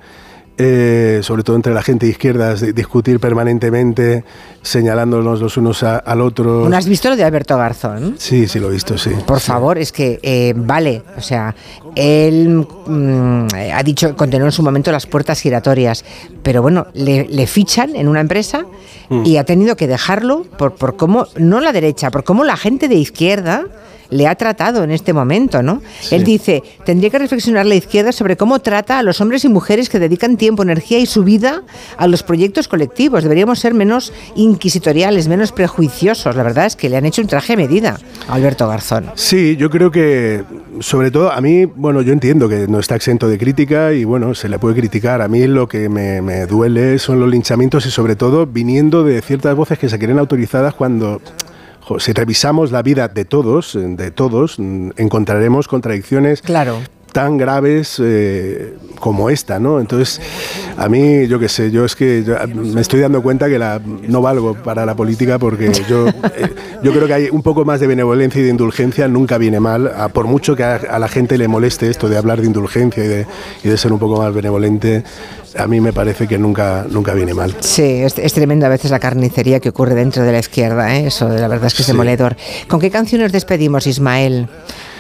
eh, 0.58 1.20
sobre 1.22 1.44
todo 1.44 1.56
entre 1.56 1.74
la 1.74 1.84
gente 1.84 2.08
de 2.08 2.12
izquierdas, 2.12 2.62
discutir 2.74 3.20
permanentemente, 3.20 4.24
señalándonos 4.64 5.40
los 5.40 5.56
unos 5.58 5.84
al 5.84 6.22
otro. 6.22 6.68
¿No 6.68 6.76
has 6.76 6.88
visto 6.88 7.10
lo 7.10 7.16
de 7.16 7.24
Alberto 7.24 7.58
Garzón? 7.58 8.16
Sí, 8.18 8.48
sí, 8.48 8.60
lo 8.60 8.70
he 8.70 8.74
visto, 8.74 8.98
sí. 8.98 9.12
Por 9.26 9.40
favor, 9.40 9.78
es 9.78 9.92
que 9.92 10.20
eh, 10.24 10.54
vale, 10.56 11.04
o 11.16 11.22
sea, 11.22 11.54
él 11.96 12.66
mm, 12.88 13.48
ha 13.74 13.84
dicho, 13.84 14.16
condenó 14.16 14.46
en 14.46 14.52
su 14.52 14.64
momento 14.64 14.92
las 14.92 15.06
puertas 15.06 15.40
giratorias, 15.42 16.04
pero 16.42 16.62
bueno, 16.62 16.88
le, 16.94 17.48
fichan 17.48 17.96
en 17.96 18.08
una 18.08 18.22
empresa 18.22 18.66
mm. 19.10 19.26
y 19.26 19.38
ha 19.38 19.44
tenido 19.44 19.76
que 19.76 19.88
dejarlo 19.88 20.44
por, 20.58 20.74
por 20.74 20.98
cómo, 20.98 21.28
no 21.38 21.60
la 21.60 21.72
derecha, 21.72 22.10
por 22.10 22.24
cómo 22.24 22.44
la 22.44 22.58
gente 22.58 22.88
de 22.88 22.96
izquierda 22.96 23.66
le 24.10 24.28
ha 24.28 24.36
tratado 24.36 24.84
en 24.84 24.92
este 24.92 25.14
momento, 25.14 25.62
¿no? 25.62 25.82
Él 26.12 26.24
dice, 26.24 26.64
tendría 26.86 27.10
que 27.10 27.20
reflexionar 27.20 27.66
la 27.66 27.76
izquierda 27.76 28.12
sobre 28.12 28.38
cómo 28.38 28.60
trata 28.60 29.00
a 29.00 29.04
los 29.04 29.22
hombres 29.22 29.46
y 29.46 29.50
mujeres 29.50 29.90
que 29.90 30.00
dedican 30.00 30.38
tiempo, 30.38 30.64
energía 30.64 31.00
y 31.00 31.06
su 31.06 31.24
vida 31.24 31.64
a 31.98 32.08
los 32.08 32.24
proyectos 32.24 32.68
colectivos. 32.68 33.24
Deberíamos 33.24 33.60
ser 33.60 33.74
menos 33.74 34.14
inquisitoriales, 34.36 35.28
menos 35.28 35.52
prejuiciosos. 35.52 36.36
La 36.36 36.44
verdad 36.44 36.66
es 36.66 36.76
que 36.76 36.90
le 36.90 36.98
han 36.98 37.06
hecho 37.06 37.22
un 37.22 37.28
traje 37.28 37.54
a 37.54 37.58
medida 37.58 37.98
a 38.28 38.34
Alberto 38.34 38.68
Garzón. 38.68 39.12
Sí, 39.16 39.58
yo 39.58 39.70
creo 39.70 39.92
que, 39.92 40.44
sobre 40.80 41.12
todo, 41.12 41.32
a 41.32 41.42
mí, 41.42 41.66
bueno, 41.66 42.02
yo 42.02 42.14
entiendo 42.14 42.48
que 42.48 42.68
no 42.68 42.80
está 42.80 42.96
exento 42.96 43.28
de 43.28 43.38
crítica 43.38 43.94
y, 43.94 44.04
bueno, 44.04 44.36
se 44.36 44.50
le 44.50 44.60
puede 44.60 44.76
criticar. 44.76 45.22
A 45.22 45.28
mí 45.28 45.46
lo 45.48 45.68
que 45.68 45.90
me, 45.90 46.22
me 46.22 46.46
duele 46.46 47.00
son 47.00 47.20
los 47.20 47.30
linchamientos 47.30 47.86
y, 47.86 47.92
sobre 47.92 48.16
todo, 48.16 48.46
viniendo 48.46 49.04
de 49.04 49.22
ciertas 49.22 49.56
voces 49.56 49.80
que 49.80 49.90
se 49.90 49.98
quieren 49.98 50.20
autorizadas 50.20 50.74
cuando 50.74 51.22
si 52.00 52.14
revisamos 52.14 52.72
la 52.72 52.82
vida 52.82 53.08
de 53.08 53.26
todos, 53.26 53.78
de 53.80 54.12
todos, 54.12 54.58
encontraremos 54.60 55.68
contradicciones 55.68 56.42
claro 56.42 56.80
tan 57.12 57.38
graves 57.38 58.02
eh, 58.04 58.76
como 59.00 59.30
esta, 59.30 59.60
¿no? 59.60 59.80
Entonces, 59.80 60.22
a 60.78 60.90
mí, 60.90 61.28
yo 61.28 61.40
qué 61.40 61.50
sé, 61.50 61.72
yo 61.72 61.86
es 61.86 61.96
que 61.96 62.24
me 62.54 62.82
estoy 62.82 63.00
dando 63.00 63.22
cuenta 63.22 63.48
que 63.48 63.58
la, 63.58 63.82
no 63.84 64.22
valgo 64.22 64.56
para 64.56 64.86
la 64.86 64.96
política 64.96 65.40
porque 65.40 65.72
yo, 65.90 66.08
eh, 66.08 66.54
yo 66.84 66.92
creo 66.92 67.08
que 67.08 67.14
hay 67.14 67.30
un 67.30 67.42
poco 67.42 67.66
más 67.66 67.80
de 67.80 67.88
benevolencia 67.88 68.42
y 68.42 68.44
de 68.44 68.50
indulgencia, 68.52 69.08
nunca 69.08 69.38
viene 69.38 69.60
mal, 69.60 69.92
por 70.14 70.28
mucho 70.28 70.56
que 70.56 70.64
a, 70.64 71.00
la 71.00 71.08
gente 71.08 71.38
le 71.38 71.48
moleste 71.48 71.90
esto 71.90 72.10
de 72.10 72.18
hablar 72.18 72.42
de 72.42 72.48
indulgencia 72.48 73.04
y 73.04 73.08
de, 73.08 73.28
y 73.64 73.70
de 73.70 73.78
ser 73.78 73.94
un 73.94 74.00
poco 74.00 74.18
más 74.18 74.34
benevolente, 74.34 75.04
a 75.58 75.68
mí 75.68 75.82
me 75.82 75.94
parece 75.94 76.28
que 76.28 76.38
nunca, 76.38 76.86
nunca 76.90 77.14
viene 77.14 77.34
mal. 77.34 77.56
Sí, 77.60 77.84
es, 77.84 78.34
tremendo 78.34 78.66
a 78.66 78.70
veces 78.70 78.92
la 78.92 79.00
carnicería 79.00 79.60
que 79.60 79.70
ocurre 79.70 79.96
dentro 79.96 80.24
de 80.24 80.32
la 80.32 80.40
izquierda, 80.40 80.96
¿eh? 80.98 81.08
eso 81.08 81.28
la 81.30 81.48
verdad 81.48 81.68
es 81.68 81.74
que 81.74 81.82
es 81.82 81.88
demoledor. 81.88 82.36
¿Con 82.68 82.80
qué 82.80 82.92
canciones 82.92 83.32
despedimos, 83.32 83.88
Ismael? 83.88 84.48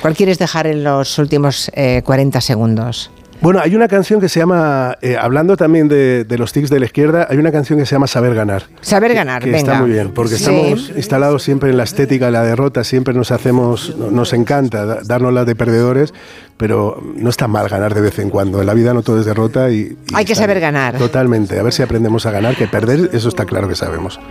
¿Cuál 0.07 0.15
quieres 0.15 0.39
dejar 0.39 0.67
en 0.67 0.85
los 0.85 1.19
últimos 1.19 1.69
40 1.75 2.37
eh, 2.37 2.41
segundos? 2.41 3.11
Bueno, 3.41 3.59
hay 3.59 3.75
una 3.75 3.89
canción 3.89 4.21
que 4.21 4.29
se 4.29 4.39
llama, 4.39 4.97
eh, 5.01 5.17
hablando 5.19 5.57
también 5.57 5.89
de, 5.89 6.25
los 6.37 6.53
tics 6.53 6.69
de 6.69 6.79
la 6.79 6.85
izquierda, 6.85 7.27
hay 7.29 7.37
una 7.37 7.51
canción 7.51 7.77
que 7.77 7.85
se 7.85 7.93
llama 7.93 8.07
Saber 8.07 8.33
Ganar. 8.33 8.63
Saber 8.79 9.13
Ganar, 9.13 9.43
que, 9.43 9.51
venga. 9.51 9.73
Está 9.73 9.81
muy 9.81 9.91
bien, 9.91 10.13
porque 10.13 10.35
estamos 10.35 10.93
instalados 10.95 11.43
siempre 11.43 11.71
en 11.71 11.75
la 11.75 11.83
estética 11.83 12.27
de 12.27 12.31
la 12.31 12.43
derrota, 12.43 12.85
siempre 12.85 13.13
nos 13.13 13.31
hacemos, 13.31 13.97
nos 13.97 14.31
encanta 14.31 15.03
darnos 15.03 15.33
la 15.33 15.43
de 15.43 15.57
perdedores, 15.57 16.13
pero 16.55 17.03
no 17.17 17.29
está 17.29 17.49
mal 17.49 17.67
ganar 17.67 17.93
de 17.93 17.99
vez 17.99 18.17
en 18.19 18.29
cuando. 18.29 18.61
En 18.61 18.67
la 18.67 18.75
vida 18.75 18.93
no 18.93 19.01
todo 19.01 19.19
es 19.19 19.25
derrota 19.25 19.69
y... 19.71 19.97
hay 20.13 20.23
que 20.23 20.35
saber 20.35 20.61
ganar. 20.61 20.97
Totalmente, 20.97 21.59
a 21.59 21.63
ver 21.63 21.73
si 21.73 21.83
aprendemos 21.83 22.25
a 22.25 22.31
ganar, 22.31 22.55
que 22.55 22.67
perder, 22.67 23.09
eso 23.11 23.27
está 23.27 23.43
claro 23.43 23.67
que 23.67 23.75
sabemos. 23.75 24.21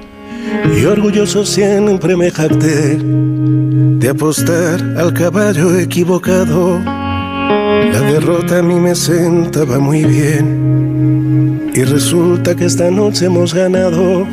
Y 0.76 0.84
orgulloso 0.84 1.44
siempre 1.44 2.16
me 2.16 2.30
jacté 2.30 2.98
de 2.98 4.08
apostar 4.08 4.80
al 4.98 5.12
caballo 5.12 5.78
equivocado. 5.78 6.78
La 6.78 8.00
derrota 8.00 8.58
a 8.58 8.62
mí 8.62 8.74
me 8.74 8.94
sentaba 8.94 9.78
muy 9.78 10.04
bien. 10.04 11.72
Y 11.74 11.84
resulta 11.84 12.54
que 12.54 12.64
esta 12.66 12.90
noche 12.90 13.26
hemos 13.26 13.54
ganado. 13.54 14.26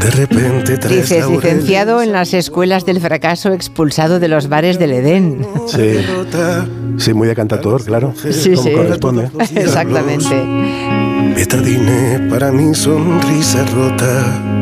De 0.00 0.10
repente 0.10 0.76
traes 0.76 1.08
Dices, 1.08 1.28
licenciado 1.28 2.02
en 2.02 2.12
las 2.12 2.34
escuelas 2.34 2.84
del 2.84 3.00
fracaso, 3.00 3.52
expulsado 3.52 4.20
de 4.20 4.28
los 4.28 4.48
bares 4.48 4.78
del 4.78 4.92
Edén. 4.92 5.46
Sí, 5.66 5.96
sí 6.98 7.14
muy 7.14 7.26
de 7.26 7.34
cantador, 7.34 7.82
claro. 7.84 8.12
Sí, 8.14 8.56
sí. 8.56 8.72
corresponde. 8.72 9.30
Exactamente. 9.54 10.34
Betadine 11.34 12.28
para 12.28 12.52
mi 12.52 12.74
sonrisa 12.74 13.64
rota. 13.74 14.53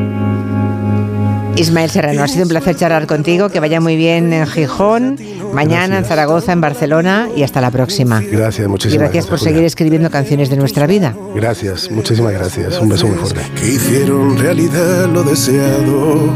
Ismael 1.57 1.91
Serrano, 1.91 2.23
ha 2.23 2.29
sido 2.29 2.45
un 2.45 2.49
placer 2.49 2.77
charlar 2.77 3.07
contigo, 3.07 3.49
que 3.49 3.61
vaya 3.61 3.81
muy 3.81 3.97
bien 3.97 4.33
en 4.33 4.47
Gijón, 4.47 5.19
mañana 5.53 5.99
en 5.99 6.05
Zaragoza, 6.05 6.53
en 6.53 6.61
Barcelona 6.61 7.29
y 7.37 7.43
hasta 7.43 7.61
la 7.61 7.71
próxima. 7.71 8.21
Gracias, 8.21 8.69
muchísimas 8.69 8.99
gracias. 8.99 8.99
gracias 8.99 9.27
por 9.27 9.39
seguir 9.39 9.65
escribiendo 9.65 10.11
canciones 10.11 10.51
de 10.51 10.57
nuestra 10.57 10.87
vida. 10.87 11.15
Gracias, 11.35 11.91
muchísimas 11.91 12.33
gracias. 12.33 12.79
Un 12.79 12.89
beso 12.89 13.07
muy 13.07 13.17
fuerte. 13.17 13.41
Que 13.55 13.69
hicieron 13.73 14.39
realidad 14.39 15.09
lo 15.09 15.23
deseado. 15.23 16.33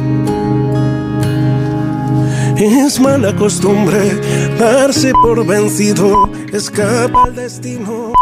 Es 2.59 2.99
mala 3.01 3.37
costumbre 3.37 4.19
darse 4.59 5.13
por 5.13 5.47
vencido, 5.47 6.31
escapa 6.53 7.25
al 7.25 7.35
destino. 7.35 8.13